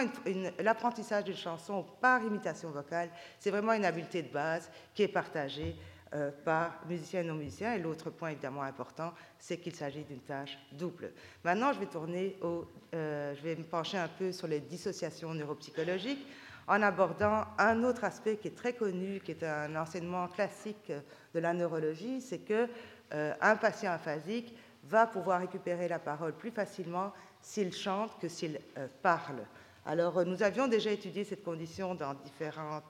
l'apprentissage 0.59 1.23
d'une 1.23 1.35
chanson 1.35 1.85
par 1.99 2.23
imitation 2.23 2.69
vocale, 2.69 3.09
c'est 3.39 3.51
vraiment 3.51 3.73
une 3.73 3.85
habileté 3.85 4.21
de 4.21 4.29
base 4.29 4.69
qui 4.93 5.03
est 5.03 5.07
partagée 5.07 5.75
euh, 6.13 6.29
par 6.43 6.81
musiciens 6.89 7.21
et 7.21 7.23
non-musiciens. 7.23 7.73
Et 7.73 7.79
l'autre 7.79 8.09
point 8.09 8.31
évidemment 8.31 8.63
important, 8.63 9.13
c'est 9.39 9.59
qu'il 9.59 9.73
s'agit 9.73 10.03
d'une 10.03 10.19
tâche 10.19 10.57
double. 10.73 11.13
Maintenant, 11.45 11.71
euh, 11.71 13.33
je 13.33 13.41
vais 13.41 13.55
me 13.55 13.63
pencher 13.63 13.97
un 13.97 14.09
peu 14.09 14.33
sur 14.33 14.45
les 14.45 14.59
dissociations 14.59 15.33
neuropsychologiques 15.33 16.27
en 16.67 16.81
abordant 16.81 17.45
un 17.57 17.81
autre 17.85 18.03
aspect 18.03 18.35
qui 18.35 18.49
est 18.49 18.57
très 18.57 18.73
connu, 18.73 19.21
qui 19.21 19.31
est 19.31 19.43
un 19.43 19.73
enseignement 19.77 20.27
classique 20.27 20.91
de 21.33 21.39
la 21.39 21.53
neurologie, 21.53 22.19
c'est 22.19 22.39
que 22.39 22.67
euh, 23.13 23.33
un 23.39 23.55
patient 23.55 23.93
aphasique 23.93 24.53
va 24.83 25.07
pouvoir 25.07 25.39
récupérer 25.39 25.87
la 25.87 25.99
parole 25.99 26.33
plus 26.33 26.51
facilement 26.51 27.13
s'il 27.41 27.71
chante 27.71 28.19
que 28.19 28.27
s'il 28.27 28.59
parle. 29.01 29.45
Alors, 29.85 30.25
nous 30.25 30.43
avions 30.43 30.67
déjà 30.67 30.91
étudié 30.91 31.23
cette 31.23 31.45
condition 31.45 31.95
dans 31.95 32.15
différents 32.15 32.81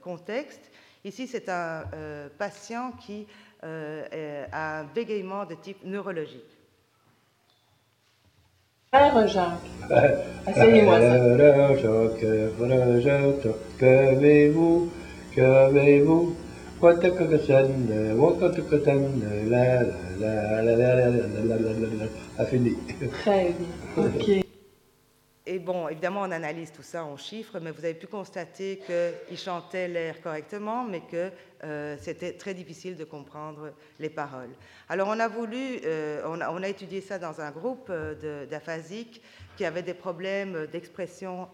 contextes. 0.00 0.70
Ici, 1.04 1.26
c'est 1.26 1.48
un 1.48 1.84
patient 2.38 2.92
qui 2.92 3.26
a 3.62 4.80
un 4.80 4.84
de 5.46 5.54
type 5.54 5.84
neurologique. 5.84 6.44
Frère 8.92 9.28
Jacques, 9.28 9.70
asseyez-moi. 10.46 10.98
Frère 10.98 11.78
Jacques, 13.00 13.46
qu'avez-vous, 13.78 14.90
qu'avez-vous 15.34 16.36
Bon, 25.64 25.88
évidemment, 25.88 26.22
on 26.22 26.30
analyse 26.30 26.72
tout 26.72 26.82
ça 26.82 27.04
en 27.04 27.16
chiffres, 27.16 27.58
mais 27.60 27.70
vous 27.70 27.84
avez 27.84 27.94
pu 27.94 28.06
constater 28.06 28.80
qu'il 28.86 29.38
chantait 29.38 29.88
l'air 29.88 30.20
correctement, 30.22 30.84
mais 30.84 31.00
que 31.00 31.30
euh, 31.64 31.96
c'était 32.00 32.32
très 32.32 32.54
difficile 32.54 32.96
de 32.96 33.04
comprendre 33.04 33.72
les 33.98 34.08
paroles. 34.08 34.50
Alors, 34.88 35.08
on 35.08 35.18
a 35.20 35.28
voulu, 35.28 35.80
euh, 35.84 36.22
on, 36.26 36.62
a, 36.62 36.68
étudié 36.68 37.00
ça 37.00 37.18
dans 37.18 37.40
un 37.40 37.50
groupe 37.50 37.88
euh, 37.90 38.46
d'aphasiques 38.46 39.20
qui 39.56 39.64
avaient 39.64 39.82
des 39.82 39.94
problèmes 39.94 40.66
d'expression 40.68 41.48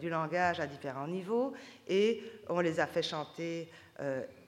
du 0.00 0.08
langage 0.08 0.58
à 0.58 0.66
différents 0.66 1.06
niveaux, 1.08 1.52
et 1.86 2.22
on 2.48 2.60
les 2.60 2.80
a 2.80 2.86
fait 2.86 3.02
chanter 3.02 3.68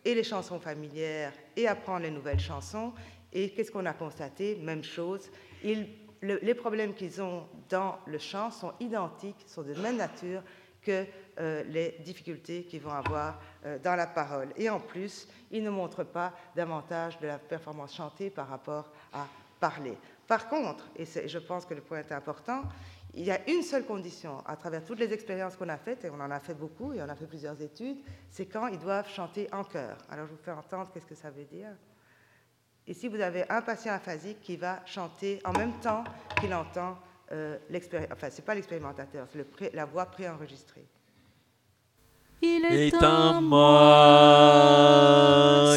et 0.05 0.15
les 0.15 0.25
chansons 0.25 0.59
familières 0.59 1.33
et 1.55 1.69
apprendre 1.69 2.05
les 2.05 2.11
nouvelles 2.11 2.41
chansons. 2.41 2.95
Et 3.31 3.51
qu'est-ce 3.51 3.71
qu'on 3.71 3.85
a 3.85 3.93
constaté? 3.93 4.57
Même 4.63 4.83
chose. 4.83 5.29
Ils 5.63 5.87
le- 6.25 6.39
les 6.43 6.55
problèmes 6.55 6.95
qu'ils 6.95 7.21
ont 7.23 7.47
dans 7.69 7.99
le 8.07 8.19
chant 8.19 8.51
sont 8.51 8.73
identiques, 8.81 9.45
sont 9.47 9.63
de 9.63 9.75
même 9.75 9.97
nature 9.97 10.43
que 10.83 11.05
euh, 11.41 11.63
les 11.65 11.97
difficultés 12.05 12.65
qu'ils 12.65 12.83
vont 12.83 12.93
avoir 12.93 13.41
euh, 13.65 13.79
dans 13.79 13.97
la 13.97 14.07
parole. 14.07 14.49
Et 14.57 14.69
en 14.69 14.81
plus, 14.81 15.27
ils 15.51 15.63
ne 15.63 15.71
montrent 15.71 16.05
pas 16.05 16.33
davantage 16.55 17.19
de 17.21 17.27
la 17.27 17.39
performance 17.39 17.95
chantée 17.95 18.31
par 18.31 18.49
rapport 18.49 18.91
à 19.13 19.27
parler. 19.59 19.97
Par 20.27 20.49
contre, 20.49 20.85
et 20.97 21.05
je 21.07 21.39
pense 21.39 21.65
que 21.65 21.75
le 21.75 21.81
point 21.81 21.99
est 22.01 22.13
important, 22.13 22.63
il 23.15 23.25
y 23.25 23.31
a 23.31 23.39
une 23.49 23.63
seule 23.63 23.85
condition 23.87 24.43
à 24.47 24.57
travers 24.57 24.85
toutes 24.85 24.99
les 24.99 25.13
expériences 25.13 25.57
qu'on 25.57 25.69
a 25.69 25.77
faites, 25.79 26.05
et 26.05 26.11
on 26.11 26.21
en 26.21 26.31
a 26.31 26.41
fait 26.41 26.55
beaucoup, 26.55 26.93
et 26.93 27.01
on 27.03 27.09
a 27.09 27.15
fait 27.15 27.27
plusieurs 27.27 27.61
études, 27.63 27.99
c'est 28.31 28.47
quand 28.47 28.67
ils 28.67 28.79
doivent 28.79 29.09
chanter 29.09 29.49
en 29.53 29.65
chœur. 29.65 29.97
Alors 30.11 30.27
je 30.27 30.33
vous 30.33 30.43
fais 30.43 30.51
entendre 30.51 30.91
qu'est-ce 30.93 31.07
que 31.07 31.15
ça 31.15 31.31
veut 31.31 31.45
dire. 31.45 31.69
Ici, 32.87 33.09
vous 33.09 33.21
avez 33.21 33.45
un 33.51 33.63
patient 33.63 33.95
aphasique 33.95 34.41
qui 34.43 34.57
va 34.57 34.81
chanter 34.85 35.41
en 35.45 35.53
même 35.53 35.73
temps 35.81 36.05
qu'il 36.41 36.53
entend 36.53 36.99
euh, 37.33 37.57
l'expéri- 37.71 38.07
Enfin, 38.13 38.29
c'est 38.31 38.45
pas 38.45 38.55
l'expérimentateur, 38.55 39.27
c'est 39.33 39.39
le 39.39 39.45
pré- 39.45 39.71
la 39.73 39.87
voix 39.87 40.05
préenregistrée. 40.07 40.85
Il 42.43 42.63
est, 42.67 42.89
est 42.89 43.03
en 43.03 43.41
moi, 43.41 43.61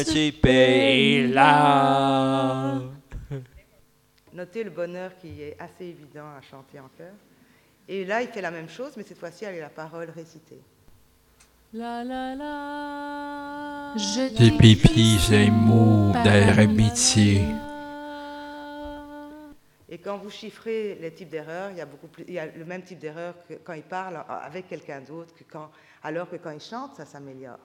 ce 0.04 0.30
pays-là. 0.32 1.48
Notez 4.34 4.64
le 4.64 4.70
bonheur 4.70 5.16
qui 5.16 5.42
est 5.42 5.56
assez 5.58 5.86
évident 5.86 6.26
à 6.36 6.42
chanter 6.42 6.78
en 6.78 6.88
chœur. 6.98 7.14
Et 7.88 8.04
là, 8.04 8.20
il 8.20 8.28
fait 8.28 8.42
la 8.42 8.50
même 8.50 8.68
chose, 8.68 8.92
mais 8.98 9.02
cette 9.02 9.18
fois-ci 9.18 9.46
avec 9.46 9.60
la 9.60 9.70
parole 9.70 10.10
récitée. 10.10 10.60
La 11.74 12.02
la 12.02 12.34
la. 12.34 13.94
Je 13.94 14.34
Des 14.38 14.56
pipis 14.56 15.18
et 15.30 15.50
mots 15.50 16.12
d'air 16.12 16.58
amitié. 16.58 17.42
Et 19.90 19.98
quand 19.98 20.16
vous 20.16 20.30
chiffrez 20.30 20.94
les 20.94 21.12
types 21.12 21.28
d'erreurs, 21.28 21.70
il 21.70 21.76
y 21.76 21.82
a 21.82 21.84
beaucoup 21.86 22.06
plus, 22.06 22.24
il 22.26 22.32
y 22.32 22.38
a 22.38 22.46
le 22.46 22.64
même 22.64 22.82
type 22.82 22.98
d'erreur 22.98 23.34
que 23.46 23.52
quand 23.62 23.74
il 23.74 23.82
parle 23.82 24.24
avec 24.28 24.66
quelqu'un 24.66 25.02
d'autre, 25.02 25.34
que 25.34 25.44
quand, 25.44 25.70
alors 26.02 26.30
que 26.30 26.36
quand 26.36 26.52
il 26.52 26.60
chante, 26.60 26.96
ça 26.96 27.04
s'améliore. 27.04 27.58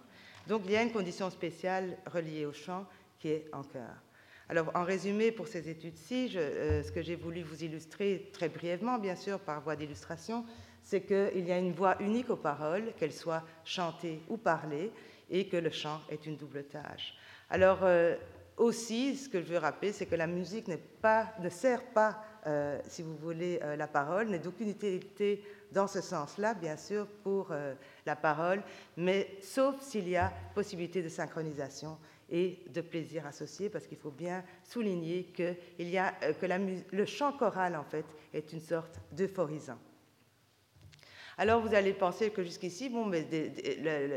Donc 0.49 0.63
il 0.65 0.71
y 0.71 0.75
a 0.75 0.83
une 0.83 0.91
condition 0.91 1.29
spéciale 1.29 1.97
reliée 2.05 2.45
au 2.45 2.51
chant 2.51 2.85
qui 3.19 3.29
est 3.29 3.45
en 3.53 3.63
chœur. 3.63 4.03
Alors, 4.49 4.69
en 4.75 4.83
résumé, 4.83 5.31
pour 5.31 5.47
ces 5.47 5.69
études-ci, 5.69 6.29
ce 6.29 6.91
que 6.91 7.01
j'ai 7.01 7.15
voulu 7.15 7.41
vous 7.41 7.63
illustrer 7.63 8.29
très 8.33 8.49
brièvement, 8.49 8.99
bien 8.99 9.15
sûr, 9.15 9.39
par 9.39 9.61
voie 9.61 9.77
d'illustration, 9.77 10.43
c'est 10.83 11.01
qu'il 11.01 11.47
y 11.47 11.51
a 11.51 11.57
une 11.57 11.71
voix 11.71 11.95
unique 11.99 12.29
aux 12.29 12.35
paroles, 12.35 12.93
qu'elles 12.97 13.13
soient 13.13 13.43
chantées 13.63 14.21
ou 14.29 14.37
parlées, 14.37 14.91
et 15.29 15.47
que 15.47 15.57
le 15.57 15.71
chant 15.71 16.01
est 16.09 16.25
une 16.27 16.37
double 16.37 16.65
tâche. 16.65 17.15
Alors, 17.49 17.79
aussi, 18.57 19.15
ce 19.15 19.29
que 19.29 19.41
je 19.41 19.47
veux 19.47 19.57
rappeler, 19.57 19.91
c'est 19.91 20.05
que 20.05 20.15
la 20.15 20.27
musique 20.27 20.67
ne 20.67 21.49
sert 21.49 21.83
pas, 21.85 22.23
euh, 22.45 22.79
si 22.87 23.01
vous 23.01 23.15
voulez, 23.15 23.59
euh, 23.63 23.75
la 23.75 23.87
parole, 23.87 24.27
n'est 24.27 24.39
d'aucune 24.39 24.69
utilité 24.69 25.43
dans 25.71 25.87
ce 25.87 26.01
sens-là, 26.01 26.53
bien 26.53 26.77
sûr, 26.77 27.07
pour 27.23 27.47
euh, 27.51 27.73
la 28.05 28.15
parole, 28.15 28.61
mais 28.95 29.37
sauf 29.41 29.81
s'il 29.81 30.07
y 30.07 30.15
a 30.15 30.31
possibilité 30.53 31.01
de 31.01 31.09
synchronisation 31.09 31.97
et 32.29 32.59
de 32.71 32.81
plaisir 32.81 33.25
associé, 33.25 33.69
parce 33.69 33.87
qu'il 33.87 33.97
faut 33.97 34.11
bien 34.11 34.43
souligner 34.63 35.25
que, 35.25 35.55
y 35.79 35.97
a, 35.97 36.11
que 36.11 36.95
le 36.95 37.05
chant 37.05 37.31
choral, 37.33 37.75
en 37.75 37.83
fait, 37.83 38.05
est 38.33 38.53
une 38.53 38.61
sorte 38.61 38.99
d'euphorisant. 39.11 39.79
Alors 41.37 41.61
vous 41.61 41.73
allez 41.73 41.93
penser 41.93 42.29
que 42.29 42.43
jusqu'ici, 42.43 42.89
bon, 42.89 43.05
mais 43.05 43.27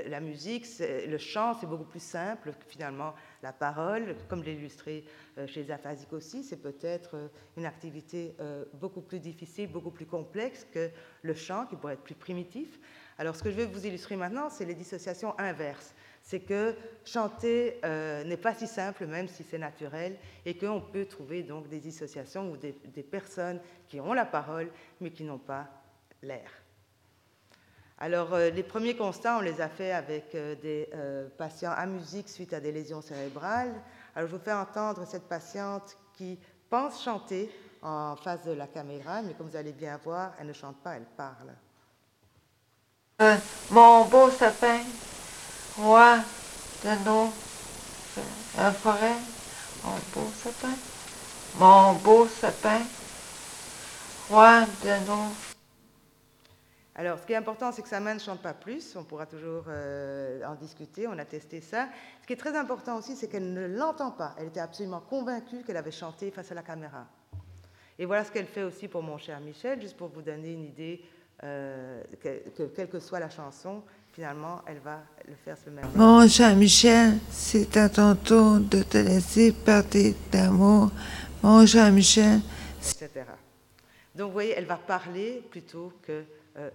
la, 0.07 0.21
musique, 0.21 0.67
le 0.81 1.17
chant, 1.17 1.55
c'est 1.55 1.67
beaucoup 1.67 1.85
plus 1.85 2.03
simple 2.03 2.53
que 2.53 2.71
finalement 2.71 3.15
la 3.43 3.55
parole, 3.55 4.17
comme 4.29 4.43
l'illustrer 4.43 5.05
euh, 5.39 5.47
chez 5.47 5.63
les 5.63 5.71
aphasiques 5.71 6.13
aussi, 6.13 6.45
c'est 6.45 6.61
peut-être 6.61 7.17
euh, 7.17 7.29
une 7.57 7.65
activité 7.65 8.37
euh, 8.41 8.67
beaucoup 8.75 9.01
plus 9.01 9.19
difficile, 9.19 9.73
beaucoup 9.73 9.91
plus 9.91 10.05
complexe 10.05 10.67
que 10.71 10.91
le 11.23 11.35
chant, 11.35 11.65
qui 11.65 11.77
pourrait 11.77 11.95
être 11.95 12.03
plus 12.03 12.15
primitif. 12.15 12.79
Alors 13.17 13.35
ce 13.35 13.43
que 13.43 13.51
je 13.51 13.57
vais 13.57 13.67
vous 13.67 13.87
illustrer 13.87 14.17
maintenant, 14.17 14.51
c'est 14.51 14.67
les 14.67 14.75
dissociations 14.75 15.39
inverses. 15.39 15.95
C'est 16.23 16.41
que 16.41 16.75
chanter 17.05 17.81
n'est 17.85 18.37
pas 18.37 18.53
si 18.53 18.67
simple, 18.67 19.07
même 19.07 19.29
si 19.29 19.45
c'est 19.45 19.59
naturel, 19.59 20.17
et 20.45 20.57
qu'on 20.59 20.81
peut 20.81 21.07
trouver 21.07 21.45
donc 21.45 21.69
des 21.69 21.79
dissociations 21.79 22.51
ou 22.51 22.57
des 22.57 23.03
personnes 23.05 23.61
qui 23.87 24.01
ont 24.01 24.13
la 24.13 24.27
parole, 24.27 24.73
mais 25.01 25.13
qui 25.13 25.23
n'ont 25.23 25.39
pas 25.39 25.69
l'air. 26.23 26.66
Alors, 27.99 28.35
euh, 28.35 28.51
les 28.51 28.63
premiers 28.63 28.95
constats, 28.95 29.39
on 29.39 29.41
les 29.41 29.61
a 29.61 29.69
faits 29.69 29.95
avec 29.95 30.35
euh, 30.35 30.55
des 30.57 30.87
euh, 30.95 31.29
patients 31.39 31.73
à 31.75 31.87
musique 31.87 32.29
suite 32.29 32.53
à 32.53 32.61
des 32.61 32.71
lésions 32.71 33.01
cérébrales. 33.01 33.73
Alors, 34.15 34.29
je 34.29 34.37
vous 34.37 34.43
fais 34.43 34.53
entendre 34.53 35.07
cette 35.07 35.27
patiente 35.27 35.97
qui 36.13 36.39
pense 36.69 37.03
chanter 37.03 37.51
en 37.81 38.15
face 38.17 38.45
de 38.45 38.53
la 38.53 38.67
caméra, 38.67 39.23
mais 39.23 39.33
comme 39.33 39.49
vous 39.49 39.57
allez 39.57 39.73
bien 39.73 39.99
voir, 40.05 40.33
elle 40.39 40.49
ne 40.49 40.53
chante 40.53 40.77
pas, 40.83 40.97
elle 40.97 41.07
parle. 41.17 41.55
mon 43.71 44.05
beau 44.05 44.31
sapin, 44.31 44.81
roi 45.79 46.19
de 46.85 47.05
nos 47.05 47.31
forêts, 48.73 49.17
mon 49.85 49.97
beau 50.13 50.31
sapin, 50.43 50.75
mon 51.59 51.93
beau 51.95 52.29
sapin, 52.29 52.81
roi 54.29 54.67
de 54.85 55.07
nos 55.07 55.46
alors, 56.99 57.19
ce 57.19 57.27
qui 57.27 57.35
est 57.35 57.37
important, 57.37 57.73
c'est 57.73 57.83
que 57.83 57.89
sa 57.89 58.01
main 58.01 58.15
ne 58.15 58.19
chante 58.19 58.41
pas 58.41 58.55
plus. 58.55 58.97
On 58.97 59.05
pourra 59.05 59.27
toujours 59.27 59.65
euh, 59.69 60.43
en 60.47 60.55
discuter. 60.55 61.07
On 61.07 61.19
a 61.19 61.27
testé 61.27 61.61
ça. 61.61 61.89
Ce 62.23 62.27
qui 62.27 62.33
est 62.33 62.39
très 62.39 62.57
important 62.57 62.97
aussi, 62.97 63.15
c'est 63.15 63.29
qu'elle 63.29 63.53
ne 63.53 63.67
l'entend 63.67 64.13
pas. 64.13 64.35
Elle 64.39 64.47
était 64.47 64.61
absolument 64.61 65.01
convaincue 65.01 65.63
qu'elle 65.63 65.77
avait 65.77 65.91
chanté 65.91 66.31
face 66.31 66.51
à 66.53 66.55
la 66.55 66.63
caméra. 66.63 67.07
Et 67.99 68.07
voilà 68.07 68.25
ce 68.25 68.33
qu'elle 68.33 68.47
fait 68.47 68.63
aussi 68.63 68.89
pour 68.89 69.03
mon 69.03 69.19
cher 69.19 69.39
Michel, 69.41 69.79
juste 69.79 69.95
pour 69.95 70.09
vous 70.09 70.23
donner 70.23 70.53
une 70.53 70.65
idée 70.65 71.03
euh, 71.45 72.03
que, 72.19 72.63
quelle 72.75 72.89
que 72.89 72.99
soit 72.99 73.21
la 73.21 73.29
chanson, 73.29 73.83
finalement, 74.13 74.63
elle 74.67 74.79
va 74.79 75.01
le 75.29 75.35
faire 75.35 75.59
ce 75.63 75.69
même. 75.69 75.85
Mon 75.95 76.27
cher 76.27 76.57
Michel, 76.57 77.19
c'est 77.31 77.77
à 77.77 77.91
ton 77.91 78.15
tour 78.15 78.59
de 78.59 78.83
te 78.83 78.97
laisser 78.97 79.53
partir 79.53 80.15
d'amour. 80.33 80.91
Mon 81.43 81.67
cher 81.67 81.93
Michel, 81.93 82.41
etc. 82.79 83.11
Donc, 84.15 84.29
vous 84.29 84.33
voyez, 84.33 84.55
elle 84.57 84.65
va 84.65 84.77
parler 84.77 85.45
plutôt 85.51 85.93
que 86.01 86.25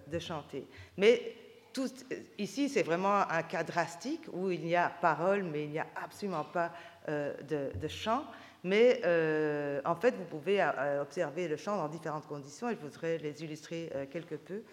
de 0.07 0.19
chanter. 0.19 0.67
Mais 0.97 1.35
tout, 1.73 1.89
ici, 2.37 2.69
c'est 2.69 2.83
vraiment 2.83 3.21
un 3.29 3.43
cas 3.43 3.63
drastique 3.63 4.25
où 4.33 4.51
il 4.51 4.67
y 4.67 4.75
a 4.75 4.89
parole, 4.89 5.43
mais 5.43 5.63
il 5.63 5.71
n'y 5.71 5.79
a 5.79 5.87
absolument 5.95 6.43
pas 6.43 6.71
euh, 7.09 7.33
de, 7.73 7.87
chant. 7.87 8.25
Mais 8.63 9.01
euh, 9.05 9.81
en 9.85 9.95
fait, 9.95 10.11
vous 10.15 10.25
pouvez 10.25 10.63
observer 10.99 11.47
le 11.47 11.57
chant 11.57 11.77
dans 11.77 11.87
différentes 11.87 12.27
conditions 12.27 12.69
et 12.69 12.75
je 12.75 12.81
voudrais 12.81 13.17
les 13.17 13.43
illustrer 13.43 13.89
quelque 14.11 14.35
peu. 14.35 14.63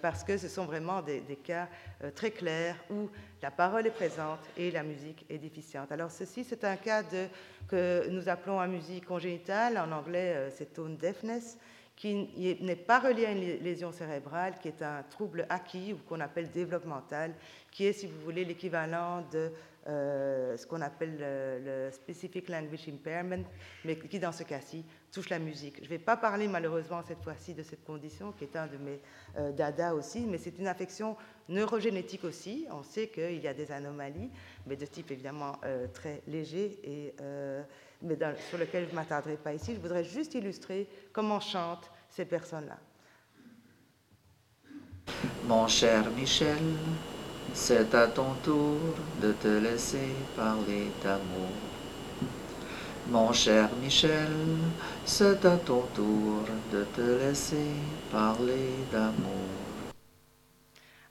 parce 0.00 0.22
que 0.22 0.38
ce 0.38 0.48
sont 0.48 0.64
vraiment 0.64 1.02
des, 1.02 1.20
cas 1.42 1.68
très 2.14 2.30
clairs 2.30 2.76
où 2.90 3.10
la 3.42 3.50
parole 3.50 3.86
est 3.86 3.90
présente 3.90 4.40
et 4.56 4.70
la 4.70 4.82
musique 4.82 5.26
est 5.28 5.38
déficiente. 5.38 5.90
Alors 5.90 6.10
ceci, 6.10 6.44
c'est 6.44 6.64
un 6.64 6.76
cas 6.76 7.02
que 7.66 8.08
nous 8.10 8.28
appelons 8.28 8.60
en 8.60 8.68
musique 8.68 9.06
congénitale, 9.06 9.76
en 9.76 9.90
anglais 9.90 10.50
c'est 10.56 10.72
tone 10.72 10.96
deafness, 10.96 11.58
qui 12.00 12.56
n'est 12.62 12.76
pas 12.76 12.98
relié 12.98 13.26
à 13.26 13.32
une 13.32 13.62
lésion 13.62 13.92
cérébrale, 13.92 14.54
qui 14.58 14.68
est 14.68 14.80
un 14.80 15.02
trouble 15.02 15.44
acquis 15.50 15.92
ou 15.92 15.98
qu'on 16.08 16.20
appelle 16.20 16.50
développemental, 16.50 17.34
qui 17.70 17.84
est, 17.84 17.92
si 17.92 18.06
vous 18.06 18.18
voulez, 18.22 18.42
l'équivalent 18.42 19.22
de 19.30 19.52
euh, 19.86 20.56
ce 20.56 20.66
qu'on 20.66 20.80
appelle 20.80 21.18
le, 21.18 21.90
Specific 21.90 22.48
Language 22.48 22.88
Impairment, 22.88 23.44
mais 23.84 23.96
qui, 23.96 24.18
dans 24.18 24.32
ce 24.32 24.44
cas-ci, 24.44 24.82
touche 25.12 25.28
la 25.28 25.38
musique. 25.38 25.76
Je 25.80 25.84
ne 25.84 25.88
vais 25.88 25.98
pas 25.98 26.16
parler, 26.16 26.48
malheureusement, 26.48 27.02
cette 27.06 27.22
fois-ci, 27.22 27.52
de 27.52 27.62
cette 27.62 27.84
condition, 27.84 28.32
qui 28.32 28.44
est 28.44 28.56
un 28.56 28.66
de 28.66 28.78
mes 28.78 28.98
euh, 29.36 29.52
dada 29.52 29.94
aussi, 29.94 30.20
mais 30.20 30.38
c'est 30.38 30.58
une 30.58 30.68
affection 30.68 31.18
neurogénétique 31.50 32.24
aussi. 32.24 32.66
On 32.70 32.82
sait 32.82 33.08
qu'il 33.08 33.40
y 33.40 33.48
a 33.48 33.54
des 33.54 33.70
anomalies, 33.70 34.30
mais 34.66 34.76
de 34.76 34.86
type, 34.86 35.10
évidemment, 35.10 35.56
euh, 35.64 35.86
très 35.92 36.22
léger 36.26 36.78
et 36.82 37.14
mais 38.02 38.16
sur 38.48 38.58
lequel 38.58 38.86
je 38.86 38.90
ne 38.90 38.94
m'attarderai 38.94 39.36
pas 39.36 39.52
ici. 39.52 39.74
Je 39.74 39.80
voudrais 39.80 40.04
juste 40.04 40.34
illustrer 40.34 40.88
comment 41.12 41.40
chantent 41.40 41.90
ces 42.08 42.24
personnes-là. 42.24 42.78
Mon 45.44 45.66
cher 45.66 46.10
Michel, 46.10 46.58
c'est 47.52 47.94
à 47.94 48.06
ton 48.06 48.34
tour 48.42 48.78
de 49.20 49.32
te 49.32 49.48
laisser 49.48 50.14
parler 50.36 50.86
d'amour. 51.02 51.50
Mon 53.08 53.32
cher 53.32 53.68
Michel, 53.82 54.28
c'est 55.04 55.44
à 55.44 55.56
ton 55.56 55.82
tour 55.94 56.44
de 56.72 56.84
te 56.94 57.00
laisser 57.00 57.74
parler 58.12 58.70
d'amour. 58.92 59.69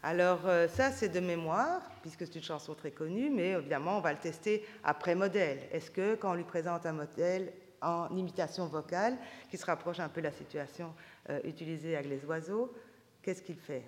Alors 0.01 0.39
euh, 0.45 0.67
ça, 0.69 0.91
c'est 0.91 1.09
de 1.09 1.19
mémoire, 1.19 1.81
puisque 2.01 2.25
c'est 2.25 2.35
une 2.35 2.43
chanson 2.43 2.73
très 2.73 2.91
connue, 2.91 3.29
mais 3.29 3.49
évidemment, 3.49 3.97
on 3.97 4.01
va 4.01 4.13
le 4.13 4.19
tester 4.19 4.65
après 4.83 5.13
modèle. 5.13 5.59
Est-ce 5.73 5.91
que 5.91 6.15
quand 6.15 6.31
on 6.31 6.35
lui 6.35 6.45
présente 6.45 6.85
un 6.85 6.93
modèle 6.93 7.51
en 7.81 8.07
imitation 8.15 8.65
vocale, 8.67 9.17
qui 9.49 9.57
se 9.57 9.65
rapproche 9.65 9.99
un 9.99 10.07
peu 10.09 10.21
de 10.21 10.27
la 10.27 10.33
situation 10.33 10.93
euh, 11.29 11.39
utilisée 11.43 11.95
avec 11.95 12.09
les 12.09 12.25
oiseaux, 12.25 12.73
qu'est-ce 13.21 13.41
qu'il 13.41 13.57
fait? 13.57 13.83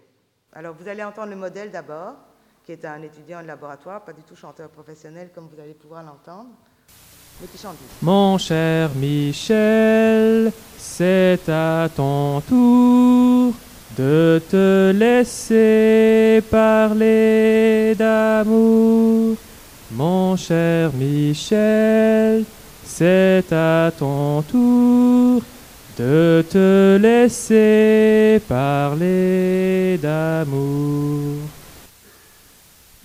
Alors 0.54 0.76
vous 0.76 0.88
allez 0.88 1.04
entendre 1.04 1.30
le 1.30 1.38
modèle 1.38 1.71
d'abord, 1.71 2.15
qui 2.65 2.74
est 2.74 2.84
un 2.84 3.02
étudiant 3.02 3.41
de 3.41 3.47
laboratoire, 3.47 4.04
pas 4.04 4.13
du 4.13 4.24
tout 4.24 4.36
chanteur 4.36 4.69
professionnel 4.69 5.30
comme 5.34 5.47
vous 5.47 5.60
allez 5.62 5.74
pouvoir 5.74 6.04
l'entendre, 6.04 6.50
mais 7.39 7.47
qui 7.47 7.58
chante. 7.58 7.78
Mon 8.02 8.38
cher 8.38 8.89
Michel, 8.95 10.52
c'est 10.78 11.47
à 11.47 11.88
ton 11.95 12.41
tour 12.41 13.54
de 13.97 14.41
te 14.49 14.91
laisser 14.91 16.41
parler 16.49 17.95
d'amour. 17.97 19.36
Mon 19.91 20.36
cher 20.38 20.91
Michel, 20.93 22.45
c'est 22.86 23.51
à 23.51 23.91
ton 23.97 24.41
tour 24.43 25.41
de 25.97 26.45
te 26.49 26.97
laisser 26.97 28.41
parler 28.47 29.99
d'amour. 30.01 31.41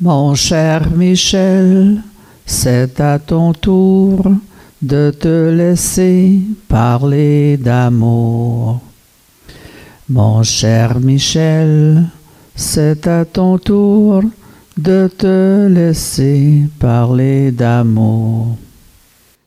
Mon 0.01 0.35
cher 0.35 0.89
Michel, 0.91 2.03
c'est 2.45 3.01
à 3.01 3.19
ton 3.19 3.53
tour 3.53 4.31
de 4.81 5.11
te 5.11 5.51
laisser 5.51 6.41
parler 6.69 7.57
d'amour. 7.57 8.81
Mon 10.09 10.45
cher 10.45 11.01
Michel, 11.01 12.05
c'est 12.55 13.09
à 13.09 13.25
ton 13.25 13.59
tour 13.59 14.23
de 14.77 15.09
te 15.09 15.67
laisser 15.67 16.63
parler 16.79 17.51
d'amour. 17.51 18.57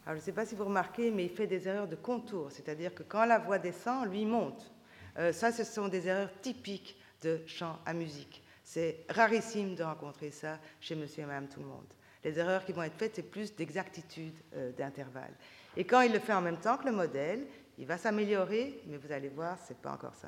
Alors, 0.05 0.15
je 0.15 0.19
ne 0.19 0.19
sais 0.19 0.31
pas 0.33 0.45
si 0.45 0.55
vous 0.55 0.65
remarquez, 0.65 1.11
mais 1.11 1.23
il 1.23 1.29
fait 1.29 1.47
des 1.47 1.65
erreurs 1.65 1.87
de 1.87 1.95
contour, 1.95 2.49
c'est-à-dire 2.51 2.93
que 2.93 3.03
quand 3.03 3.23
la 3.23 3.39
voix 3.39 3.57
descend, 3.57 4.11
lui 4.11 4.25
monte. 4.25 4.69
Euh, 5.17 5.31
ça, 5.31 5.53
ce 5.53 5.63
sont 5.63 5.87
des 5.87 6.09
erreurs 6.09 6.29
typiques 6.41 6.97
de 7.21 7.39
chant 7.47 7.77
à 7.85 7.93
musique. 7.93 8.43
C'est 8.65 9.05
rarissime 9.07 9.75
de 9.75 9.83
rencontrer 9.83 10.31
ça 10.31 10.57
chez 10.81 10.95
monsieur 10.95 11.23
et 11.23 11.25
madame 11.25 11.47
tout 11.47 11.61
le 11.61 11.67
monde. 11.67 11.87
Les 12.21 12.37
erreurs 12.37 12.65
qui 12.65 12.73
vont 12.73 12.83
être 12.83 12.97
faites, 12.97 13.15
c'est 13.15 13.31
plus 13.31 13.55
d'exactitude 13.55 14.35
euh, 14.57 14.73
d'intervalle. 14.77 15.31
Et 15.77 15.85
quand 15.85 16.01
il 16.01 16.11
le 16.11 16.19
fait 16.19 16.33
en 16.33 16.41
même 16.41 16.59
temps 16.59 16.75
que 16.75 16.85
le 16.85 16.91
modèle, 16.91 17.45
il 17.77 17.85
va 17.85 17.97
s'améliorer, 17.97 18.81
mais 18.87 18.97
vous 18.97 19.13
allez 19.13 19.29
voir, 19.29 19.57
ce 19.65 19.71
n'est 19.71 19.79
pas 19.81 19.93
encore 19.93 20.15
ça. 20.15 20.27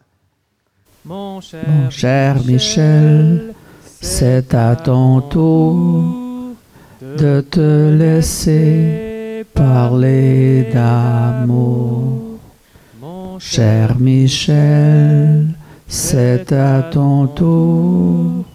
Mon 1.05 1.41
cher, 1.41 1.63
Mon 1.67 1.89
cher 1.89 2.35
Michel, 2.45 3.53
c'est 3.83 4.53
à 4.53 4.75
ton 4.75 5.21
tour 5.21 6.53
de 7.01 7.41
te 7.41 7.89
laisser 7.91 9.45
parler 9.53 10.69
d'amour. 10.71 12.37
Mon 13.01 13.39
Cher 13.39 13.97
Michel, 13.99 15.47
c'est 15.87 16.51
à 16.53 16.83
ton 16.83 17.25
tour 17.27 18.45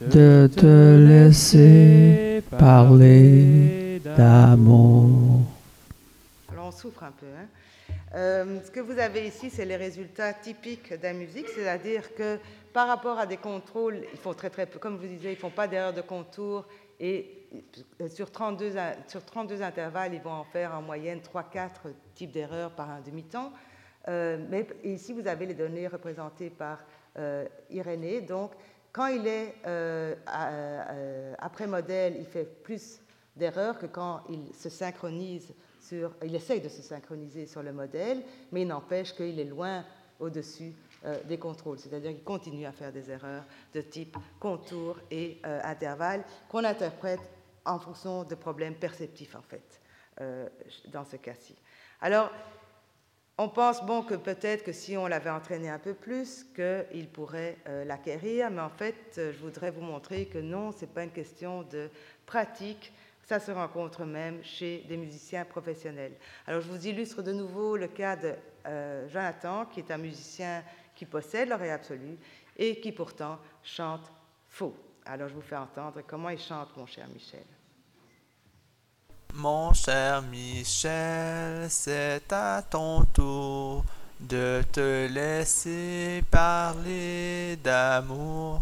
de 0.00 0.48
te 0.56 0.96
laisser 1.06 2.42
parler 2.58 4.00
d'amour. 4.16 5.42
Alors 6.50 6.68
on 6.68 6.72
souffre 6.72 7.04
un 7.04 7.12
peu. 7.20 7.26
hein. 7.38 7.46
Euh, 8.14 8.60
ce 8.64 8.70
que 8.70 8.80
vous 8.80 8.98
avez 8.98 9.26
ici, 9.28 9.50
c'est 9.50 9.64
les 9.64 9.76
résultats 9.76 10.32
typiques 10.32 10.92
de 10.92 11.02
la 11.02 11.12
musique, 11.12 11.48
c'est-à-dire 11.48 12.14
que 12.14 12.38
par 12.72 12.88
rapport 12.88 13.18
à 13.18 13.26
des 13.26 13.36
contrôles, 13.36 14.00
ils 14.12 14.18
font 14.18 14.34
très 14.34 14.50
très 14.50 14.66
peu, 14.66 14.78
comme 14.80 14.96
je 14.96 15.02
vous 15.06 15.14
disais, 15.14 15.32
ils 15.32 15.38
font 15.38 15.50
pas 15.50 15.68
d'erreur 15.68 15.92
de 15.92 16.00
contour 16.00 16.66
et 16.98 17.46
euh, 18.00 18.08
sur 18.08 18.30
32, 18.32 18.76
in- 18.76 18.94
sur 19.06 19.24
32 19.24 19.62
intervalles, 19.62 20.14
ils 20.14 20.20
vont 20.20 20.32
en 20.32 20.44
faire 20.44 20.74
en 20.74 20.82
moyenne 20.82 21.20
3-4 21.20 21.68
types 22.14 22.32
d'erreurs 22.32 22.72
par 22.72 22.90
un 22.90 23.00
demi-temps. 23.00 23.52
Euh, 24.08 24.38
mais 24.50 24.66
ici, 24.82 25.12
vous 25.12 25.26
avez 25.28 25.46
les 25.46 25.54
données 25.54 25.86
représentées 25.86 26.50
par 26.50 26.84
euh, 27.18 27.46
Irénée. 27.70 28.20
Donc, 28.22 28.52
quand 28.92 29.06
il 29.06 29.24
est 29.26 29.54
après 31.38 31.66
modèle, 31.68 32.16
il 32.18 32.26
fait 32.26 32.44
plus 32.44 33.00
d'erreurs 33.36 33.78
que 33.78 33.86
quand 33.86 34.22
il 34.28 34.52
se 34.54 34.68
synchronise 34.68 35.54
il 36.24 36.34
essaye 36.34 36.60
de 36.60 36.68
se 36.68 36.82
synchroniser 36.82 37.46
sur 37.46 37.62
le 37.62 37.72
modèle, 37.72 38.22
mais 38.52 38.62
il 38.62 38.68
n'empêche 38.68 39.14
qu'il 39.14 39.38
est 39.38 39.44
loin 39.44 39.84
au-dessus 40.18 40.72
euh, 41.04 41.22
des 41.24 41.38
contrôles, 41.38 41.78
c'est-à-dire 41.78 42.10
qu'il 42.10 42.24
continue 42.24 42.66
à 42.66 42.72
faire 42.72 42.92
des 42.92 43.10
erreurs 43.10 43.44
de 43.72 43.80
type 43.80 44.16
contour 44.38 44.98
et 45.10 45.38
euh, 45.46 45.60
intervalle 45.64 46.24
qu'on 46.48 46.64
interprète 46.64 47.20
en 47.64 47.78
fonction 47.78 48.24
de 48.24 48.34
problèmes 48.34 48.74
perceptifs 48.74 49.34
en 49.34 49.42
fait, 49.42 49.80
euh, 50.20 50.48
dans 50.88 51.04
ce 51.04 51.16
cas-ci. 51.16 51.54
Alors, 52.00 52.30
on 53.42 53.48
pense 53.48 53.82
bon 53.86 54.02
que 54.02 54.16
peut-être 54.16 54.64
que 54.64 54.72
si 54.72 54.98
on 54.98 55.06
l'avait 55.06 55.30
entraîné 55.30 55.70
un 55.70 55.78
peu 55.78 55.94
plus, 55.94 56.44
qu'il 56.54 57.08
pourrait 57.08 57.56
euh, 57.66 57.86
l'acquérir, 57.86 58.50
mais 58.50 58.60
en 58.60 58.68
fait, 58.68 59.14
je 59.16 59.38
voudrais 59.38 59.70
vous 59.70 59.80
montrer 59.80 60.26
que 60.26 60.36
non, 60.36 60.72
ce 60.72 60.82
n'est 60.82 60.88
pas 60.88 61.04
une 61.04 61.10
question 61.10 61.62
de 61.62 61.88
pratique, 62.26 62.92
ça 63.30 63.38
se 63.38 63.52
rencontre 63.52 64.04
même 64.04 64.42
chez 64.42 64.84
des 64.88 64.96
musiciens 64.96 65.44
professionnels. 65.44 66.14
Alors, 66.48 66.60
je 66.62 66.68
vous 66.68 66.84
illustre 66.84 67.22
de 67.22 67.30
nouveau 67.30 67.76
le 67.76 67.86
cas 67.86 68.16
de 68.16 68.34
euh, 68.66 69.08
Jonathan, 69.08 69.66
qui 69.66 69.78
est 69.78 69.90
un 69.92 69.98
musicien 69.98 70.64
qui 70.96 71.06
possède 71.06 71.48
l'oreille 71.48 71.70
absolue 71.70 72.18
et 72.56 72.80
qui 72.80 72.90
pourtant 72.90 73.38
chante 73.62 74.10
faux. 74.48 74.74
Alors, 75.06 75.28
je 75.28 75.34
vous 75.34 75.42
fais 75.42 75.54
entendre 75.54 76.00
comment 76.08 76.30
il 76.30 76.40
chante, 76.40 76.76
mon 76.76 76.86
cher 76.86 77.06
Michel. 77.14 77.44
Mon 79.34 79.72
cher 79.74 80.22
Michel, 80.22 81.70
c'est 81.70 82.32
à 82.32 82.62
ton 82.68 83.04
tour 83.14 83.84
de 84.18 84.60
te 84.72 85.06
laisser 85.06 86.24
parler 86.32 87.54
d'amour. 87.62 88.60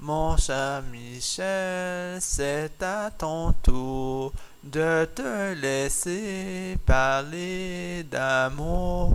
Mon 0.00 0.36
cher 0.36 0.82
Michel, 0.92 2.20
c'est 2.20 2.80
à 2.82 3.10
ton 3.10 3.52
tour 3.52 4.32
de 4.62 5.04
te 5.06 5.54
laisser 5.54 6.76
parler 6.86 8.04
d'amour. 8.04 9.12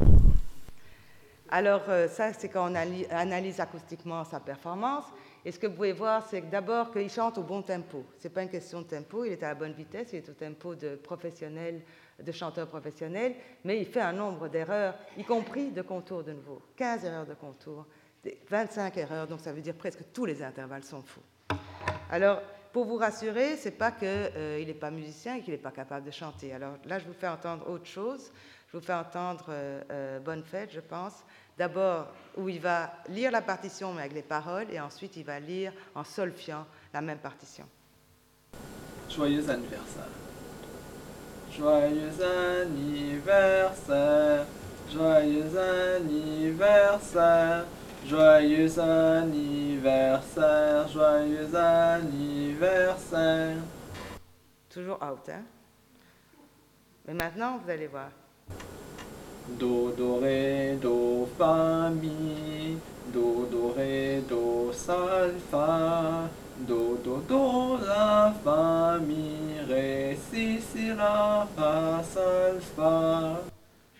Alors, 1.50 1.84
euh, 1.88 2.08
ça, 2.10 2.34
c'est 2.34 2.50
quand 2.50 2.69
on 2.72 2.76
analyse 2.76 3.60
acoustiquement 3.62 4.26
sa 4.26 4.39
performance. 4.39 5.06
Et 5.46 5.52
ce 5.52 5.60
que 5.60 5.67
vous 5.67 5.74
pouvez 5.76 5.93
voir, 5.93 6.26
c'est 6.30 6.41
d'abord 6.50 6.91
qu'il 6.91 7.10
chante 7.10 7.38
au 7.38 7.43
bon 7.43 7.62
tempo. 7.62 8.06
Ce 8.17 8.28
n'est 8.28 8.34
pas 8.34 8.43
une 8.43 8.50
question 8.50 8.82
de 8.82 8.88
tempo, 8.88 9.24
il 9.24 9.34
est 9.34 9.43
à 9.43 9.50
la 9.50 9.56
bonne 9.56 9.74
vitesse, 9.74 10.10
il 10.13 10.17
est 10.17 10.30
au 10.30 10.34
tempo 10.34 10.76
de 10.76 10.96
professionnel, 10.96 11.82
de 12.22 12.32
chanteur 12.32 12.67
professionnel, 12.67 13.36
mais 13.63 13.80
il 13.80 13.86
fait 13.86 14.02
un 14.02 14.13
nombre 14.13 14.48
d'erreurs, 14.48 14.96
y 15.17 15.24
compris 15.24 15.72
de 15.72 15.82
contours 15.82 16.24
de 16.24 16.32
nouveau. 16.34 16.62
15 16.78 17.06
erreurs 17.06 17.26
de 17.26 17.34
contour, 17.34 17.86
des- 17.86 17.89
25 18.50 18.98
erreurs, 18.98 19.28
donc 19.28 19.40
ça 19.42 19.52
veut 19.52 19.62
dire 19.62 19.76
presque 19.76 20.04
tous 20.14 20.26
les 20.26 20.42
intervalles 20.42 20.84
sont 20.84 21.02
faux. 21.02 21.22
Alors, 22.10 22.42
pour 22.72 22.86
vous 22.86 22.98
rassurer, 22.98 23.56
c'est 23.58 23.72
pas 23.72 23.92
qu'il 23.92 24.08
n'est 24.66 24.74
pas 24.74 24.90
musicien 24.92 25.36
et 25.36 25.42
qu'il 25.42 25.54
n'est 25.54 25.60
pas 25.60 25.72
capable 25.72 26.06
de 26.06 26.12
chanter. 26.12 26.54
Alors 26.54 26.74
là, 26.86 27.00
je 27.00 27.06
vous 27.06 27.14
fais 27.14 27.28
entendre 27.28 27.70
autre 27.70 27.86
chose. 27.86 28.32
Je 28.72 28.78
vous 28.78 28.84
fais 28.84 28.94
entendre 28.94 29.46
euh, 29.50 29.82
euh, 29.92 30.20
Bonne 30.20 30.44
fête, 30.44 30.72
je 30.74 30.80
pense. 30.80 31.24
D'abord, 31.56 32.08
où 32.36 32.50
il 32.50 32.60
va 32.60 32.94
lire 33.10 33.30
la 33.30 33.44
partition 33.44 33.94
mais 33.94 34.02
avec 34.02 34.14
les 34.14 34.24
paroles, 34.24 34.66
et 34.72 34.80
ensuite 34.80 35.16
il 35.18 35.24
va 35.24 35.40
lire 35.40 35.72
en 35.94 36.04
solfiant 36.04 36.66
la 36.92 37.02
même 37.02 37.20
partition. 37.20 37.66
Joyeux 39.08 39.48
anniversaire. 39.48 40.10
Joyeux 41.56 42.12
anniversaire. 42.64 44.48
Joyeux 44.92 45.56
anniversaire. 45.96 47.66
Joyeux 48.08 48.80
anniversaire. 48.80 50.88
Joyeux 50.89 51.56
anniversaire. 51.56 53.58
Toujours 54.70 55.00
out, 55.02 55.30
hein? 55.30 55.44
Mais 57.08 57.13
maintenant, 57.13 57.60
vous 57.63 57.70
allez 57.70 57.88
voir. 57.88 58.10
Do, 59.60 59.92
do, 59.92 60.20
ré, 60.20 60.78
do, 60.82 61.28
fa, 61.38 61.89
mi. 61.89 62.78
Do, 63.13 63.46
do, 63.52 63.74
ré, 63.76 64.22
do, 64.28 64.72
sol, 64.74 65.34
fa. 65.52 66.30
Do, 66.60 66.98
do, 67.04 67.18
do, 67.28 67.78
la, 67.86 68.34
fa, 68.44 69.00
mi, 69.00 69.60
ré, 69.68 70.18
si, 70.30 70.62
si, 70.62 70.94
la, 70.94 71.48
fa, 71.56 72.02
sol, 72.04 72.60
fa. 72.76 73.53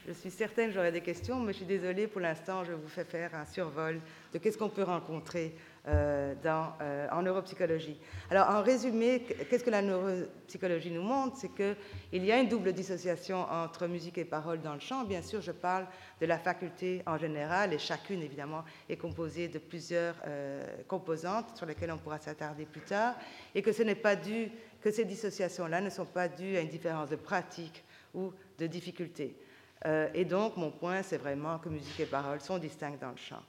Je 0.06 0.12
suis 0.12 0.32
certaine 0.32 0.68
que 0.68 0.74
j'aurai 0.74 0.92
des 0.92 1.00
questions, 1.00 1.40
mais 1.40 1.54
je 1.54 1.60
suis 1.60 1.66
désolée, 1.66 2.08
pour 2.08 2.20
l'instant, 2.20 2.66
je 2.66 2.74
vous 2.74 2.90
fais 2.90 3.06
faire 3.06 3.34
un 3.36 3.46
survol 3.46 4.02
de 4.34 4.38
qu'est-ce 4.38 4.58
qu'on 4.58 4.68
peut 4.68 4.84
rencontrer 4.84 5.56
euh, 5.88 6.36
euh, 6.46 7.08
en 7.10 7.22
neuropsychologie. 7.22 7.98
Alors, 8.30 8.50
en 8.50 8.62
résumé, 8.62 9.22
qu'est-ce 9.50 9.64
que 9.64 9.70
la 9.70 9.82
neuropsychologie 9.82 10.92
nous 10.92 11.04
montre? 11.04 11.38
C'est 11.38 11.52
qu'il 11.56 12.26
y 12.26 12.34
a 12.34 12.38
une 12.38 12.50
double 12.50 12.74
dissociation 12.74 13.46
entre 13.50 13.88
musique 13.88 14.18
et 14.18 14.26
parole 14.26 14.62
dans 14.62 14.74
le 14.74 14.82
chant. 14.82 15.06
Bien 15.06 15.22
sûr, 15.22 15.40
je 15.40 15.54
parle 15.54 15.88
de 16.20 16.26
la 16.26 16.38
faculté 16.38 17.02
en 17.06 17.18
général, 17.18 17.72
et 17.72 17.80
chacune, 17.80 18.22
évidemment, 18.22 18.66
est 18.90 18.98
composée 18.98 19.48
de 19.48 19.60
plusieurs 19.60 20.16
euh, 20.28 20.66
composantes 20.86 21.56
sur 21.56 21.66
lesquelles 21.66 21.92
on 21.92 21.98
pourra 21.98 22.20
s'attarder 22.20 22.66
plus 22.66 22.82
tard, 22.82 23.16
et 23.56 23.62
que 23.62 23.72
ce 23.72 23.84
n'est 23.84 23.96
pas 23.96 24.18
dû, 24.18 24.50
que 24.82 24.92
ces 24.92 25.06
dissociations-là 25.06 25.80
ne 25.80 25.90
sont 25.90 26.06
pas 26.06 26.28
dues 26.28 26.58
à 26.58 26.60
une 26.60 26.68
différence 26.68 27.10
de 27.10 27.16
pratique 27.16 27.86
ou 28.14 28.34
de 28.60 28.68
difficulté. 28.68 29.34
Euh, 29.86 30.08
et 30.14 30.26
donc, 30.26 30.58
mon 30.58 30.72
point, 30.72 31.02
c'est 31.04 31.18
vraiment 31.18 31.60
que 31.60 31.70
musique 31.70 32.00
et 32.00 32.06
parole 32.06 32.40
sont 32.40 32.58
distinctes 32.58 33.02
dans 33.02 33.12
le 33.12 33.18
chant. 33.18 33.42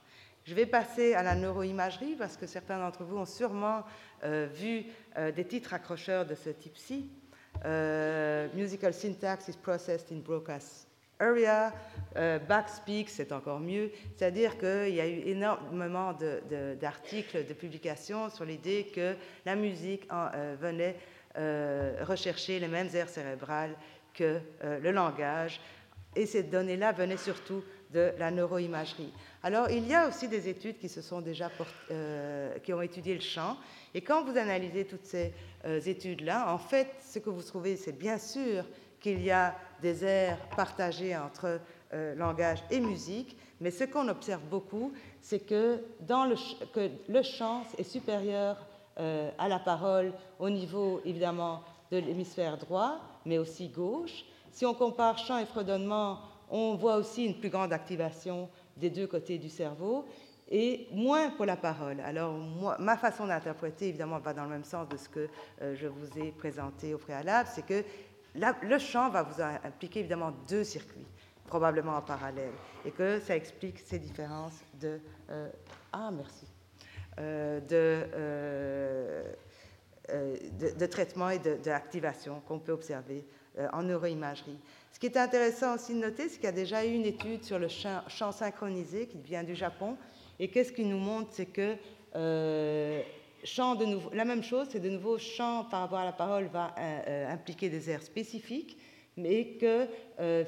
Je 0.43 0.53
vais 0.53 0.65
passer 0.65 1.13
à 1.13 1.23
la 1.23 1.35
neuroimagerie 1.35 2.15
parce 2.17 2.37
que 2.37 2.45
certains 2.45 2.77
d'entre 2.77 3.03
vous 3.03 3.17
ont 3.17 3.25
sûrement 3.25 3.83
euh, 4.23 4.47
vu 4.53 4.83
euh, 5.17 5.31
des 5.31 5.45
titres 5.45 5.73
accrocheurs 5.73 6.25
de 6.25 6.35
ce 6.35 6.49
type-ci. 6.49 7.09
Musical 8.53 8.93
syntax 8.93 9.47
is 9.47 9.55
processed 9.55 10.11
in 10.11 10.17
broadcast 10.17 10.87
area. 11.17 11.73
Backspeak, 12.13 13.09
c'est 13.09 13.31
encore 13.31 13.61
mieux. 13.61 13.91
C'est-à-dire 14.15 14.57
qu'il 14.57 14.93
y 14.93 14.99
a 14.99 15.07
eu 15.07 15.21
énormément 15.21 16.13
d'articles, 16.79 17.45
de, 17.45 17.53
publications 17.53 18.29
sur 18.29 18.43
l'idée 18.43 18.91
que 18.93 19.15
la 19.45 19.55
musique 19.55 20.05
en, 20.11 20.29
venait 20.59 20.97
rechercher 22.03 22.59
les 22.59 22.67
mêmes 22.67 22.89
aires 22.93 23.09
cérébrales 23.09 23.75
que 24.13 24.41
le 24.61 24.91
langage. 24.91 25.61
Et 26.15 26.25
ces 26.25 26.43
données-là 26.43 26.91
venaient 26.91 27.17
surtout 27.17 27.63
de 27.93 28.11
la 28.17 28.31
neuroimagerie. 28.31 29.13
Alors, 29.43 29.69
il 29.69 29.87
y 29.87 29.93
a 29.93 30.07
aussi 30.07 30.27
des 30.27 30.49
études 30.49 30.77
qui 30.77 30.89
se 30.89 31.01
sont 31.01 31.21
déjà 31.21 31.49
euh, 31.91 32.57
qui 32.59 32.73
ont 32.73 32.81
étudié 32.81 33.15
le 33.15 33.21
chant. 33.21 33.57
Et 33.93 34.01
quand 34.01 34.23
vous 34.23 34.37
analysez 34.37 34.85
toutes 34.85 35.05
ces 35.05 35.33
euh, 35.65 35.79
études-là, 35.79 36.51
en 36.53 36.57
fait, 36.57 36.87
ce 37.01 37.19
que 37.19 37.29
vous 37.29 37.41
trouvez, 37.41 37.77
c'est 37.77 37.97
bien 37.97 38.17
sûr 38.17 38.65
qu'il 38.99 39.23
y 39.23 39.31
a 39.31 39.55
des 39.81 40.03
aires 40.03 40.39
partagées 40.55 41.15
entre 41.15 41.59
euh, 41.93 42.15
langage 42.15 42.63
et 42.71 42.79
musique, 42.79 43.37
mais 43.61 43.71
ce 43.71 43.83
qu'on 43.85 44.09
observe 44.09 44.43
beaucoup, 44.49 44.91
c'est 45.21 45.39
que, 45.39 45.79
que 46.73 46.89
le 47.07 47.21
chant 47.23 47.63
est 47.77 47.83
supérieur 47.83 48.67
à 48.97 49.49
la 49.49 49.59
parole 49.59 50.13
au 50.39 50.49
niveau, 50.49 51.01
évidemment, 51.03 51.63
de 51.91 51.97
l'hémisphère 51.97 52.57
droit, 52.57 53.01
mais 53.25 53.37
aussi 53.37 53.67
gauche. 53.67 54.23
Si 54.55 54.65
on 54.65 54.73
compare 54.73 55.17
chant 55.17 55.37
et 55.37 55.45
fredonnement, 55.45 56.21
on 56.49 56.75
voit 56.75 56.95
aussi 56.95 57.25
une 57.25 57.37
plus 57.37 57.49
grande 57.49 57.73
activation 57.73 58.49
des 58.77 58.89
deux 58.89 59.05
côtés 59.05 59.37
du 59.37 59.49
cerveau 59.49 60.05
et 60.49 60.87
moins 60.93 61.29
pour 61.31 61.45
la 61.45 61.57
parole. 61.57 61.99
Alors, 61.99 62.39
ma 62.79 62.95
façon 62.95 63.27
d'interpréter, 63.27 63.89
évidemment, 63.89 64.17
va 64.19 64.33
dans 64.33 64.45
le 64.45 64.49
même 64.51 64.63
sens 64.63 64.87
de 64.87 64.95
ce 64.95 65.09
que 65.09 65.27
euh, 65.61 65.75
je 65.75 65.87
vous 65.87 66.07
ai 66.17 66.31
présenté 66.31 66.93
au 66.93 66.97
préalable, 66.97 67.49
c'est 67.51 67.65
que 67.65 67.83
le 68.35 68.79
chant 68.79 69.09
va 69.09 69.23
vous 69.23 69.41
impliquer 69.41 69.99
évidemment 69.99 70.31
deux 70.47 70.63
circuits, 70.63 71.07
probablement 71.47 71.97
en 71.97 72.01
parallèle, 72.01 72.53
et 72.85 72.91
que 72.91 73.19
ça 73.19 73.35
explique 73.35 73.79
ces 73.79 73.99
différences 73.99 74.63
de... 74.79 75.01
euh, 75.31 75.49
ah, 75.91 76.11
merci. 76.11 76.47
Euh, 77.19 77.59
de, 77.59 78.07
de, 80.09 80.77
de, 80.77 80.85
traitement 80.85 81.29
et 81.29 81.39
d'activation 81.39 82.41
qu'on 82.47 82.59
peut 82.59 82.71
observer 82.71 83.25
euh, 83.57 83.67
en 83.73 83.83
neuroimagerie. 83.83 84.57
Ce 84.91 84.99
qui 84.99 85.07
est 85.07 85.17
intéressant 85.17 85.75
aussi 85.75 85.93
de 85.93 85.99
noter, 85.99 86.29
c'est 86.29 86.35
qu'il 86.35 86.45
y 86.45 86.47
a 86.47 86.51
déjà 86.51 86.85
eu 86.85 86.93
une 86.93 87.05
étude 87.05 87.43
sur 87.43 87.59
le 87.59 87.67
chant 87.67 88.31
synchronisé 88.31 89.07
qui 89.07 89.17
vient 89.17 89.43
du 89.43 89.55
Japon. 89.55 89.97
Et 90.39 90.49
qu'est-ce 90.49 90.71
qu'il 90.71 90.89
nous 90.89 90.99
montre 90.99 91.29
C'est 91.31 91.45
que 91.45 91.75
euh, 92.15 93.01
chant 93.43 93.75
de 93.75 93.85
nouveau, 93.85 94.09
la 94.13 94.25
même 94.25 94.43
chose, 94.43 94.67
c'est 94.71 94.79
de 94.79 94.89
nouveau 94.89 95.17
chant 95.17 95.65
par 95.69 95.81
rapport 95.81 95.99
à 95.99 96.05
la 96.05 96.13
parole 96.13 96.45
va 96.47 96.73
euh, 96.77 97.31
impliquer 97.31 97.69
des 97.69 97.89
airs 97.89 98.03
spécifiques, 98.03 98.77
mais 99.17 99.57
que 99.59 99.87
euh, 100.19 100.43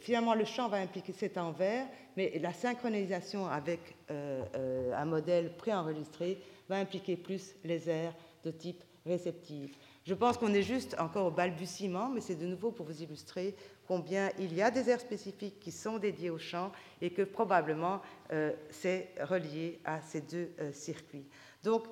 finalement 0.00 0.34
le 0.34 0.44
chant 0.44 0.68
va 0.68 0.78
impliquer 0.78 1.12
cet 1.12 1.38
envers, 1.38 1.86
mais 2.16 2.38
la 2.40 2.52
synchronisation 2.52 3.46
avec 3.46 3.80
euh, 4.10 4.44
euh, 4.54 4.94
un 4.94 5.04
modèle 5.04 5.56
préenregistré 5.56 6.38
va 6.68 6.76
impliquer 6.76 7.16
plus 7.16 7.54
les 7.64 7.88
airs 7.88 8.14
de 8.44 8.50
type 8.50 8.82
réceptif. 9.06 9.76
Je 10.04 10.14
pense 10.14 10.36
qu'on 10.36 10.52
est 10.52 10.62
juste 10.62 10.96
encore 10.98 11.26
au 11.26 11.30
balbutiement, 11.30 12.08
mais 12.08 12.20
c'est 12.20 12.34
de 12.34 12.46
nouveau 12.46 12.72
pour 12.72 12.86
vous 12.86 13.02
illustrer 13.02 13.54
combien 13.86 14.30
il 14.38 14.54
y 14.54 14.62
a 14.62 14.70
des 14.70 14.90
airs 14.90 15.00
spécifiques 15.00 15.60
qui 15.60 15.70
sont 15.70 15.98
dédiés 15.98 16.30
au 16.30 16.38
chant 16.38 16.72
et 17.00 17.10
que 17.10 17.22
probablement 17.22 18.00
euh, 18.32 18.52
c'est 18.70 19.10
relié 19.20 19.80
à 19.84 20.00
ces 20.00 20.20
deux 20.20 20.50
euh, 20.60 20.72
circuits. 20.72 21.26
Donc, 21.62 21.84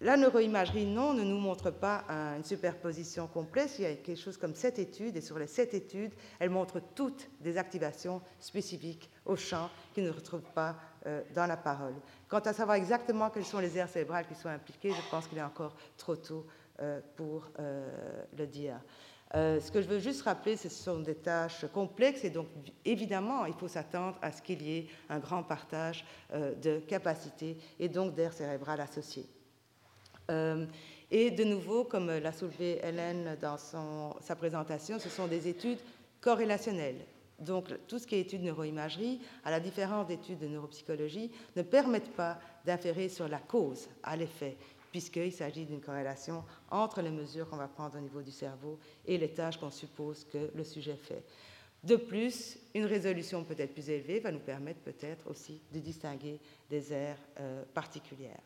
la 0.00 0.16
neuroimagerie, 0.16 0.84
non, 0.84 1.14
ne 1.14 1.22
nous 1.22 1.38
montre 1.38 1.70
pas 1.70 2.04
un, 2.08 2.36
une 2.36 2.44
superposition 2.44 3.28
complète. 3.28 3.78
Il 3.78 3.82
y 3.82 3.86
a 3.86 3.94
quelque 3.94 4.20
chose 4.20 4.36
comme 4.36 4.56
sept 4.56 4.80
études, 4.80 5.16
et 5.16 5.20
sur 5.20 5.38
les 5.38 5.46
sept 5.46 5.74
études, 5.74 6.12
elle 6.40 6.50
montre 6.50 6.80
toutes 6.96 7.30
des 7.40 7.56
activations 7.56 8.20
spécifiques 8.40 9.08
au 9.24 9.36
chant 9.36 9.70
qui 9.94 10.02
ne 10.02 10.10
retrouvent 10.10 10.50
pas 10.54 10.76
dans 11.34 11.46
la 11.46 11.56
parole. 11.56 11.94
Quant 12.28 12.38
à 12.38 12.52
savoir 12.52 12.76
exactement 12.76 13.30
quelles 13.30 13.44
sont 13.44 13.58
les 13.58 13.76
aires 13.76 13.88
cérébrales 13.88 14.26
qui 14.26 14.34
sont 14.34 14.48
impliquées, 14.48 14.90
je 14.90 15.10
pense 15.10 15.26
qu'il 15.26 15.38
est 15.38 15.42
encore 15.42 15.74
trop 15.96 16.16
tôt 16.16 16.46
euh, 16.80 17.00
pour 17.16 17.50
euh, 17.58 18.24
le 18.36 18.46
dire. 18.46 18.80
Euh, 19.34 19.60
ce 19.60 19.70
que 19.70 19.80
je 19.80 19.88
veux 19.88 19.98
juste 19.98 20.22
rappeler, 20.22 20.56
ce 20.56 20.68
sont 20.68 21.00
des 21.00 21.14
tâches 21.14 21.64
complexes 21.72 22.24
et 22.24 22.30
donc 22.30 22.48
évidemment, 22.84 23.46
il 23.46 23.54
faut 23.54 23.68
s'attendre 23.68 24.18
à 24.20 24.30
ce 24.30 24.42
qu'il 24.42 24.60
y 24.62 24.78
ait 24.78 24.86
un 25.08 25.18
grand 25.18 25.42
partage 25.42 26.04
euh, 26.34 26.54
de 26.56 26.80
capacités 26.80 27.56
et 27.78 27.88
donc 27.88 28.14
d'air 28.14 28.32
cérébral 28.32 28.80
associé. 28.80 29.26
Euh, 30.30 30.66
et 31.10 31.30
de 31.30 31.44
nouveau, 31.44 31.84
comme 31.84 32.10
l'a 32.10 32.32
soulevé 32.32 32.80
Hélène 32.82 33.36
dans 33.40 33.56
sa 33.56 34.36
présentation, 34.36 34.98
ce 34.98 35.08
sont 35.08 35.26
des 35.26 35.48
études 35.48 35.80
corrélationnelles. 36.20 37.04
Donc 37.42 37.68
tout 37.86 37.98
ce 37.98 38.06
qui 38.06 38.14
est 38.14 38.20
études 38.20 38.42
neuroimagerie, 38.42 39.20
à 39.44 39.50
la 39.50 39.60
différence 39.60 40.06
d'études 40.06 40.38
de 40.38 40.46
neuropsychologie, 40.46 41.30
ne 41.56 41.62
permettent 41.62 42.12
pas 42.12 42.38
d'inférer 42.64 43.08
sur 43.08 43.28
la 43.28 43.38
cause 43.38 43.88
à 44.02 44.16
l'effet 44.16 44.56
puisqu'il 44.92 45.32
s'agit 45.32 45.64
d'une 45.64 45.80
corrélation 45.80 46.44
entre 46.70 47.00
les 47.00 47.10
mesures 47.10 47.48
qu'on 47.48 47.56
va 47.56 47.66
prendre 47.66 47.96
au 47.96 48.00
niveau 48.00 48.20
du 48.20 48.30
cerveau 48.30 48.78
et 49.06 49.16
les 49.16 49.30
tâches 49.30 49.58
qu'on 49.58 49.70
suppose 49.70 50.24
que 50.30 50.50
le 50.54 50.62
sujet 50.62 50.96
fait. 50.96 51.24
De 51.82 51.96
plus, 51.96 52.58
une 52.74 52.84
résolution 52.84 53.42
peut-être 53.42 53.72
plus 53.72 53.90
élevée 53.90 54.20
va 54.20 54.30
nous 54.30 54.38
permettre 54.38 54.80
peut-être 54.80 55.28
aussi 55.28 55.60
de 55.72 55.80
distinguer 55.80 56.38
des 56.70 56.92
aires 56.92 57.18
euh, 57.40 57.64
particulières. 57.74 58.38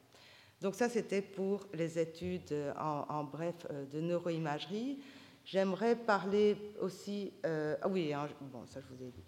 Donc 0.62 0.74
ça, 0.74 0.88
c'était 0.88 1.20
pour 1.20 1.66
les 1.74 1.98
études 1.98 2.52
euh, 2.52 2.72
en, 2.78 3.04
en 3.10 3.24
bref 3.24 3.66
euh, 3.70 3.84
de 3.92 4.00
neuroimagerie. 4.00 5.00
J'aimerais 5.46 5.94
parler 5.94 6.56
aussi, 6.80 7.32
euh, 7.46 7.76
ah 7.80 7.86
oui, 7.86 8.12
hein, 8.12 8.28
bon, 8.40 8.66
ça 8.66 8.80
je 8.80 8.86
vous 8.92 9.00
ai 9.00 9.12
dit. 9.12 9.22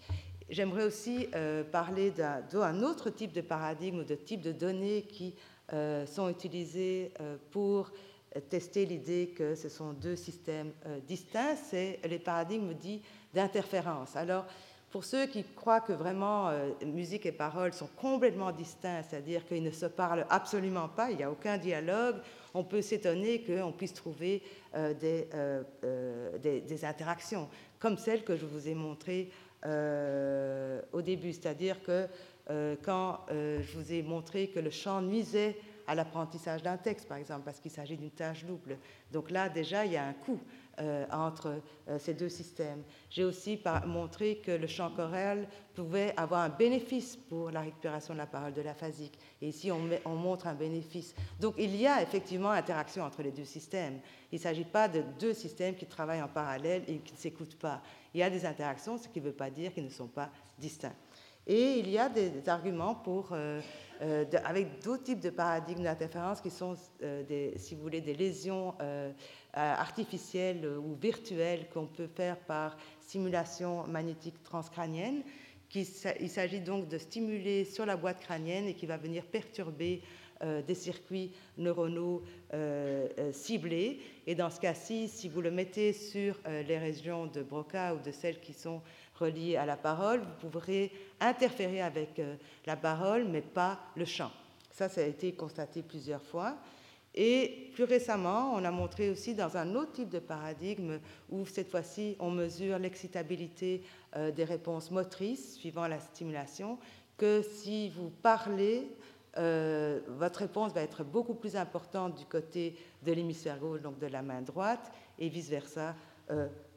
J'aimerais 0.50 0.84
aussi 0.84 1.28
euh, 1.32 1.62
parler 1.62 2.10
d'un 2.10 2.82
autre 2.82 3.08
type 3.10 3.32
de 3.32 3.40
paradigme 3.40 4.00
ou 4.00 4.04
de 4.04 4.16
type 4.16 4.40
de 4.40 4.50
données 4.50 5.02
qui 5.02 5.36
euh, 5.72 6.06
sont 6.06 6.28
utilisées 6.28 7.12
pour 7.52 7.92
tester 8.50 8.84
l'idée 8.84 9.28
que 9.28 9.54
ce 9.54 9.68
sont 9.68 9.92
deux 9.92 10.16
systèmes 10.16 10.72
distincts, 11.06 11.54
c'est 11.54 12.00
les 12.04 12.18
paradigmes 12.18 12.74
dits 12.74 13.00
d'interférence. 13.32 14.16
Alors, 14.16 14.44
pour 14.90 15.04
ceux 15.04 15.26
qui 15.26 15.44
croient 15.44 15.80
que 15.80 15.92
vraiment 15.92 16.48
euh, 16.48 16.70
musique 16.86 17.26
et 17.26 17.32
parole 17.32 17.72
sont 17.72 17.88
complètement 17.96 18.52
distincts, 18.52 19.02
c'est-à-dire 19.02 19.44
qu'ils 19.46 19.62
ne 19.62 19.70
se 19.70 19.86
parlent 19.86 20.26
absolument 20.30 20.88
pas, 20.88 21.10
il 21.10 21.18
n'y 21.18 21.22
a 21.22 21.30
aucun 21.30 21.58
dialogue, 21.58 22.16
on 22.54 22.64
peut 22.64 22.82
s'étonner 22.82 23.42
qu'on 23.42 23.72
puisse 23.72 23.94
trouver 23.94 24.42
euh, 24.74 24.94
des, 24.94 25.28
euh, 25.34 26.38
des, 26.38 26.84
interactions, 26.84 27.48
comme 27.78 27.96
celles 27.96 28.24
que 28.24 28.36
je 28.36 28.46
vous 28.46 28.68
ai 28.68 28.74
montrées 28.74 29.30
euh, 29.66 30.80
au 30.92 31.02
début, 31.02 31.32
c'est-à-dire 31.32 31.82
que 31.82 32.06
quand 32.82 33.26
je 33.30 33.76
vous 33.76 33.92
ai 33.92 34.02
montré 34.02 34.48
que 34.48 34.58
le 34.58 34.70
chant 34.70 35.02
nuisait 35.02 35.58
à 35.86 35.94
l'apprentissage 35.94 36.62
d'un 36.62 36.78
texte, 36.78 37.06
par 37.06 37.18
exemple, 37.18 37.42
parce 37.44 37.60
qu'il 37.60 37.70
s'agit 37.70 37.98
d'une 37.98 38.10
tâche 38.10 38.46
double. 38.46 38.78
Donc 39.12 39.30
là, 39.30 39.50
déjà, 39.50 39.84
il 39.84 39.92
y 39.92 39.98
a 39.98 40.06
un 40.06 40.14
coût 40.14 40.40
euh, 40.80 41.06
entre 41.10 41.60
euh, 41.88 41.98
ces 41.98 42.14
deux 42.14 42.28
systèmes. 42.28 42.82
J'ai 43.10 43.24
aussi 43.24 43.60
montré 43.86 44.36
que 44.36 44.52
le 44.52 44.66
chant 44.66 44.90
choral 44.90 45.48
pouvait 45.74 46.14
avoir 46.16 46.42
un 46.42 46.48
bénéfice 46.48 47.16
pour 47.16 47.50
la 47.50 47.62
récupération 47.62 48.14
de 48.14 48.18
la 48.18 48.26
parole 48.26 48.52
de 48.52 48.62
la 48.62 48.74
phasique. 48.74 49.18
Et 49.42 49.48
ici, 49.48 49.70
on, 49.72 49.80
on 50.04 50.14
montre 50.14 50.46
un 50.46 50.54
bénéfice. 50.54 51.14
Donc 51.40 51.54
il 51.58 51.74
y 51.76 51.86
a 51.86 52.02
effectivement 52.02 52.50
interaction 52.50 53.02
entre 53.02 53.22
les 53.22 53.32
deux 53.32 53.44
systèmes. 53.44 54.00
Il 54.30 54.36
ne 54.36 54.42
s'agit 54.42 54.64
pas 54.64 54.88
de 54.88 55.02
deux 55.18 55.34
systèmes 55.34 55.74
qui 55.74 55.86
travaillent 55.86 56.22
en 56.22 56.28
parallèle 56.28 56.82
et 56.86 56.98
qui 56.98 57.12
ne 57.12 57.18
s'écoutent 57.18 57.58
pas. 57.58 57.82
Il 58.14 58.20
y 58.20 58.22
a 58.22 58.30
des 58.30 58.44
interactions, 58.46 58.98
ce 58.98 59.08
qui 59.08 59.20
ne 59.20 59.26
veut 59.26 59.32
pas 59.32 59.50
dire 59.50 59.72
qu'ils 59.72 59.84
ne 59.84 59.90
sont 59.90 60.08
pas 60.08 60.30
distincts. 60.58 60.94
Et 61.48 61.78
il 61.78 61.88
y 61.88 61.96
a 61.96 62.10
des, 62.10 62.46
arguments 62.46 62.94
pour, 62.94 63.30
euh, 63.32 63.62
euh, 64.02 64.24
avec 64.44 64.84
d'autres 64.84 65.04
types 65.04 65.20
de 65.20 65.30
paradigmes 65.30 65.82
d'interférence 65.82 66.42
qui 66.42 66.50
sont, 66.50 66.74
euh, 67.02 67.22
des, 67.22 67.54
si 67.56 67.74
vous 67.74 67.80
voulez, 67.80 68.02
des 68.02 68.14
lésions 68.14 68.74
artificielles 69.54 70.68
ou 70.78 70.94
virtuelles 70.94 71.68
qu'on 71.72 71.86
peut 71.86 72.06
faire 72.06 72.38
par 72.38 72.76
stimulation 73.00 73.86
magnétique 73.86 74.42
transcrânienne. 74.44 75.22
Il 75.74 75.86
s'agit 76.28 76.60
donc 76.60 76.86
de 76.86 76.98
stimuler 76.98 77.64
sur 77.64 77.86
la 77.86 77.96
boîte 77.96 78.20
crânienne 78.20 78.66
et 78.66 78.74
qui 78.74 78.86
va 78.86 78.98
venir 78.98 79.24
perturber 79.24 80.02
des 80.66 80.74
circuits 80.74 81.32
neuronaux 81.56 82.22
ciblés. 83.32 83.98
Et 84.26 84.36
dans 84.36 84.50
ce 84.50 84.60
cas-ci, 84.60 85.08
si 85.08 85.28
vous 85.28 85.40
le 85.40 85.50
mettez 85.50 85.92
sur 85.92 86.38
les 86.46 86.78
régions 86.78 87.26
de 87.26 87.42
Broca 87.42 87.94
ou 87.94 87.98
de 87.98 88.12
celles 88.12 88.40
qui 88.40 88.52
sont 88.52 88.80
reliées 89.18 89.56
à 89.56 89.66
la 89.66 89.76
parole, 89.76 90.20
vous 90.40 90.48
pourrez 90.48 90.92
interférer 91.20 91.82
avec 91.82 92.18
euh, 92.18 92.36
la 92.66 92.76
parole, 92.76 93.24
mais 93.24 93.42
pas 93.42 93.78
le 93.96 94.04
chant. 94.04 94.30
Ça, 94.70 94.88
ça 94.88 95.00
a 95.00 95.04
été 95.04 95.32
constaté 95.32 95.82
plusieurs 95.82 96.22
fois. 96.22 96.56
Et 97.14 97.70
plus 97.74 97.84
récemment, 97.84 98.52
on 98.54 98.64
a 98.64 98.70
montré 98.70 99.10
aussi 99.10 99.34
dans 99.34 99.56
un 99.56 99.74
autre 99.74 99.92
type 99.92 100.08
de 100.08 100.20
paradigme 100.20 101.00
où 101.30 101.44
cette 101.46 101.70
fois-ci 101.70 102.16
on 102.20 102.30
mesure 102.30 102.78
l'excitabilité 102.78 103.82
euh, 104.16 104.30
des 104.30 104.44
réponses 104.44 104.90
motrices 104.90 105.56
suivant 105.56 105.88
la 105.88 105.98
stimulation, 105.98 106.78
que 107.16 107.42
si 107.42 107.88
vous 107.90 108.10
parlez, 108.10 108.88
euh, 109.36 110.00
votre 110.06 110.40
réponse 110.40 110.72
va 110.72 110.82
être 110.82 111.02
beaucoup 111.02 111.34
plus 111.34 111.56
importante 111.56 112.16
du 112.16 112.24
côté 112.24 112.76
de 113.04 113.12
l'hémisphère 113.12 113.58
gauche, 113.58 113.80
donc 113.80 113.98
de 113.98 114.06
la 114.06 114.22
main 114.22 114.42
droite, 114.42 114.92
et 115.18 115.28
vice-versa 115.28 115.96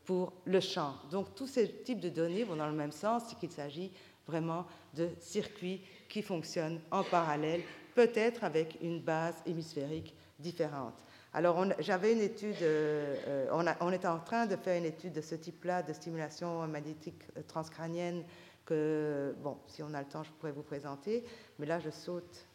pour 0.05 0.33
le 0.45 0.59
chant. 0.59 0.95
Donc 1.09 1.35
tous 1.35 1.47
ces 1.47 1.71
types 1.83 1.99
de 1.99 2.09
données 2.09 2.43
vont 2.43 2.55
dans 2.55 2.67
le 2.67 2.75
même 2.75 2.91
sens, 2.91 3.23
c'est 3.27 3.37
qu'il 3.37 3.51
s'agit 3.51 3.91
vraiment 4.27 4.65
de 4.93 5.09
circuits 5.19 5.81
qui 6.09 6.21
fonctionnent 6.21 6.79
en 6.91 7.03
parallèle, 7.03 7.61
peut-être 7.95 8.43
avec 8.43 8.77
une 8.81 9.01
base 9.01 9.35
hémisphérique 9.45 10.15
différente. 10.39 10.95
Alors, 11.33 11.65
j'avais 11.79 12.11
une 12.11 12.19
étude, 12.19 12.61
euh, 12.61 13.47
on, 13.51 13.65
a, 13.65 13.77
on 13.79 13.91
était 13.93 14.07
en 14.07 14.19
train 14.19 14.45
de 14.45 14.57
faire 14.57 14.77
une 14.77 14.85
étude 14.85 15.13
de 15.13 15.21
ce 15.21 15.35
type-là, 15.35 15.81
de 15.81 15.93
stimulation 15.93 16.67
magnétique 16.67 17.23
transcrânienne, 17.47 18.25
que, 18.65 19.33
bon, 19.41 19.57
si 19.67 19.81
on 19.81 19.93
a 19.93 20.01
le 20.01 20.07
temps, 20.07 20.23
je 20.23 20.31
pourrais 20.31 20.51
vous 20.51 20.63
présenter, 20.63 21.23
mais 21.57 21.65
là, 21.65 21.79
je 21.79 21.89
saute 21.89 22.45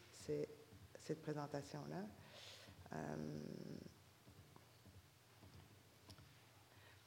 cette 1.01 1.23
présentation-là. 1.23 2.05
Euh, 2.93 3.17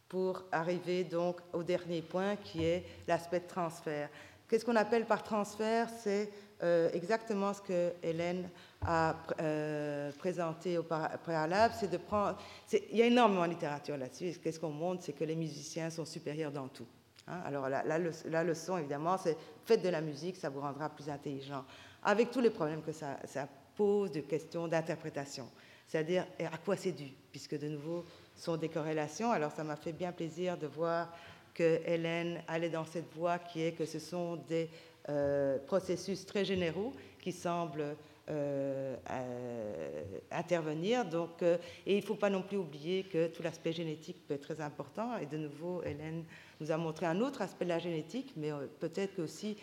pour 0.10 0.44
arriver 0.52 1.04
donc 1.04 1.38
au 1.54 1.64
dernier 1.64 2.02
point 2.02 2.36
qui 2.36 2.66
est 2.66 2.84
l'aspect 3.08 3.40
de 3.40 3.48
transfert. 3.48 4.10
Qu'est-ce 4.48 4.66
qu'on 4.66 4.76
appelle 4.76 5.06
par 5.06 5.22
transfert? 5.22 5.88
C'est 6.02 6.32
euh, 6.64 6.90
exactement 6.94 7.54
ce 7.54 7.62
que 7.62 7.94
Hélène 8.02 8.50
a 8.82 9.16
euh, 9.40 10.12
présenté 10.18 10.80
au 10.80 10.84
préalable. 10.84 11.76
C'est 11.80 11.92
de 11.92 11.98
prendre. 11.98 12.38
il 12.74 12.98
y 12.98 13.04
a 13.04 13.06
énormément 13.06 13.46
de 13.46 13.52
littérature 13.52 13.96
là-dessus. 13.96 14.40
Qu'est-ce 14.44 14.60
qu'on 14.60 14.72
montre? 14.72 15.04
C'est 15.04 15.14
que 15.14 15.24
les 15.24 15.36
musiciens 15.36 15.92
sont 15.92 16.06
supérieurs 16.06 16.52
dans 16.52 16.68
tout. 16.68 16.88
Hein? 17.28 17.42
Alors 17.46 17.70
la, 17.70 17.84
la, 17.84 18.00
la, 18.00 18.44
leçon, 18.44 18.80
évidemment, 18.80 19.18
c'est 19.18 19.38
faites 19.64 19.84
de 19.84 19.90
la 19.90 20.02
musique, 20.02 20.36
ça 20.36 20.50
vous 20.50 20.62
rendra 20.62 20.90
plus 20.90 21.08
intelligent. 21.10 21.64
Avec 22.04 22.32
tous 22.32 22.42
les 22.42 22.50
problèmes 22.50 22.82
que 22.82 22.92
ça, 22.92 23.18
ça 23.26 23.48
pose 23.76 24.12
de 24.12 24.22
questions 24.22 24.68
d'interprétation. 24.68 25.48
C'est-à-dire 25.88 26.26
à 26.40 26.58
quoi 26.58 26.76
c'est 26.76 26.92
dû, 26.92 27.12
puisque 27.32 27.58
de 27.58 27.68
nouveau, 27.68 28.06
sont 28.40 28.58
des 28.58 28.70
corrélations. 28.70 29.32
Alors 29.32 29.52
ça 29.52 29.64
m'a 29.64 29.76
fait 29.76 29.92
bien 29.92 30.12
plaisir 30.12 30.58
de 30.58 30.68
voir 30.68 31.14
que 31.54 31.82
Hélène 31.86 32.42
allait 32.48 32.70
dans 32.70 32.86
cette 32.86 33.14
voie 33.14 33.38
qui 33.38 33.62
est 33.64 33.74
que 33.74 33.86
ce 33.86 34.00
sont 34.00 34.38
des 34.48 34.70
euh, 35.10 35.58
processus 35.66 36.26
très 36.26 36.46
généraux 36.46 36.94
qui 37.22 37.32
semble 37.32 37.96
euh, 38.30 38.96
euh, 39.10 40.04
intervenir. 40.32 41.04
Donc, 41.04 41.42
et 41.42 41.58
il 41.86 41.98
ne 41.98 42.02
faut 42.06 42.16
pas 42.16 42.30
non 42.30 42.44
plus 42.44 42.58
oublier 42.58 43.04
que 43.04 43.28
tout 43.28 43.44
l'aspect 43.44 43.74
génétique 43.74 44.26
peut 44.28 44.36
être 44.36 44.42
très 44.42 44.62
important. 44.62 45.18
Et 45.18 45.26
de 45.26 45.38
nouveau, 45.38 45.84
Hélène 45.84 46.24
nous 46.62 46.72
a 46.72 46.78
montré 46.78 47.08
un 47.08 47.20
autre 47.22 47.42
aspect 47.42 47.66
de 47.66 47.70
la 47.70 47.80
génétique, 47.80 48.34
mais 48.38 48.52
peut-être 48.80 49.20
aussi 49.20 49.58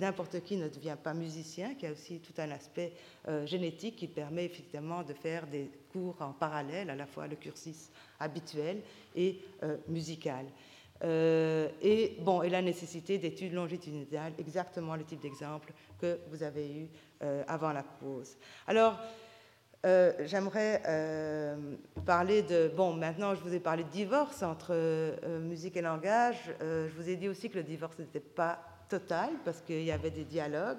n'importe 0.00 0.40
qui 0.42 0.56
ne 0.56 0.68
devient 0.68 0.96
pas 1.02 1.12
musicien, 1.14 1.74
qu'il 1.74 1.84
y 1.84 1.86
a 1.90 1.92
aussi 1.92 2.20
tout 2.20 2.32
un 2.38 2.50
aspect 2.50 2.92
génétique 3.44 3.96
qui 3.96 4.08
permet 4.08 4.46
effectivement 4.46 5.02
de 5.02 5.12
faire 5.12 5.46
des 5.46 5.70
cours 5.92 6.16
en 6.20 6.32
parallèle, 6.32 6.88
à 6.88 6.96
la 6.96 7.06
fois 7.06 7.26
le 7.26 7.36
cursus 7.36 7.90
habituel 8.18 8.80
et 9.14 9.40
musical. 9.86 10.46
Euh, 11.04 11.68
et, 11.80 12.16
bon, 12.20 12.42
et 12.42 12.48
la 12.48 12.62
nécessité 12.62 13.18
d'études 13.18 13.52
longitudinales, 13.52 14.32
exactement 14.38 14.96
le 14.96 15.04
type 15.04 15.20
d'exemple 15.20 15.72
que 16.00 16.18
vous 16.30 16.42
avez 16.42 16.68
eu 16.70 16.88
euh, 17.22 17.44
avant 17.46 17.72
la 17.72 17.82
pause. 17.82 18.36
Alors, 18.66 18.98
euh, 19.86 20.12
j'aimerais 20.24 20.82
parler 22.04 22.42
de... 22.42 22.68
Bon, 22.76 22.92
maintenant, 22.94 23.34
je 23.34 23.40
vous 23.40 23.54
ai 23.54 23.60
parlé 23.60 23.84
de 23.84 23.90
divorce 23.90 24.42
entre 24.42 24.74
musique 25.38 25.76
et 25.76 25.82
langage. 25.82 26.52
je 26.60 26.92
vous 26.96 27.08
ai 27.08 27.16
dit 27.16 27.28
aussi 27.28 27.48
que 27.48 27.58
le 27.58 27.62
divorce 27.62 27.98
n'était 27.98 28.18
pas 28.18 28.58
total 28.88 29.30
parce 29.44 29.60
qu'il 29.60 29.82
y 29.82 29.92
avait 29.92 30.10
des 30.10 30.24
dialogues. 30.24 30.78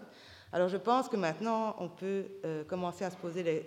Alors 0.51 0.67
je 0.67 0.77
pense 0.77 1.07
que 1.09 1.15
maintenant, 1.15 1.75
on 1.77 1.89
peut 1.89 2.25
euh, 2.43 2.63
commencer 2.63 3.05
à 3.05 3.11
se 3.11 3.17
poser 3.17 3.63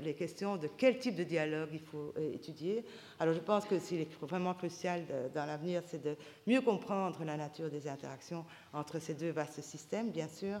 les, 0.00 0.14
questions 0.14 0.56
de 0.56 0.68
quel 0.76 0.98
type 0.98 1.14
de 1.14 1.22
dialogue 1.22 1.68
il 1.72 1.80
faut 1.80 2.12
euh, 2.18 2.34
étudier. 2.34 2.84
Alors 3.20 3.32
je 3.32 3.38
pense 3.38 3.64
que 3.64 3.78
ce 3.78 3.88
qui 3.90 4.00
est 4.00 4.08
vraiment 4.20 4.52
crucial 4.54 5.04
dans 5.34 5.46
l'avenir, 5.46 5.82
c'est 5.86 6.02
de 6.02 6.16
mieux 6.48 6.60
comprendre 6.60 7.22
la 7.24 7.36
nature 7.36 7.70
des 7.70 7.86
interactions 7.86 8.44
entre 8.72 8.98
ces 8.98 9.14
deux 9.14 9.30
vastes 9.30 9.62
systèmes, 9.62 10.10
bien 10.10 10.26
sûr, 10.26 10.60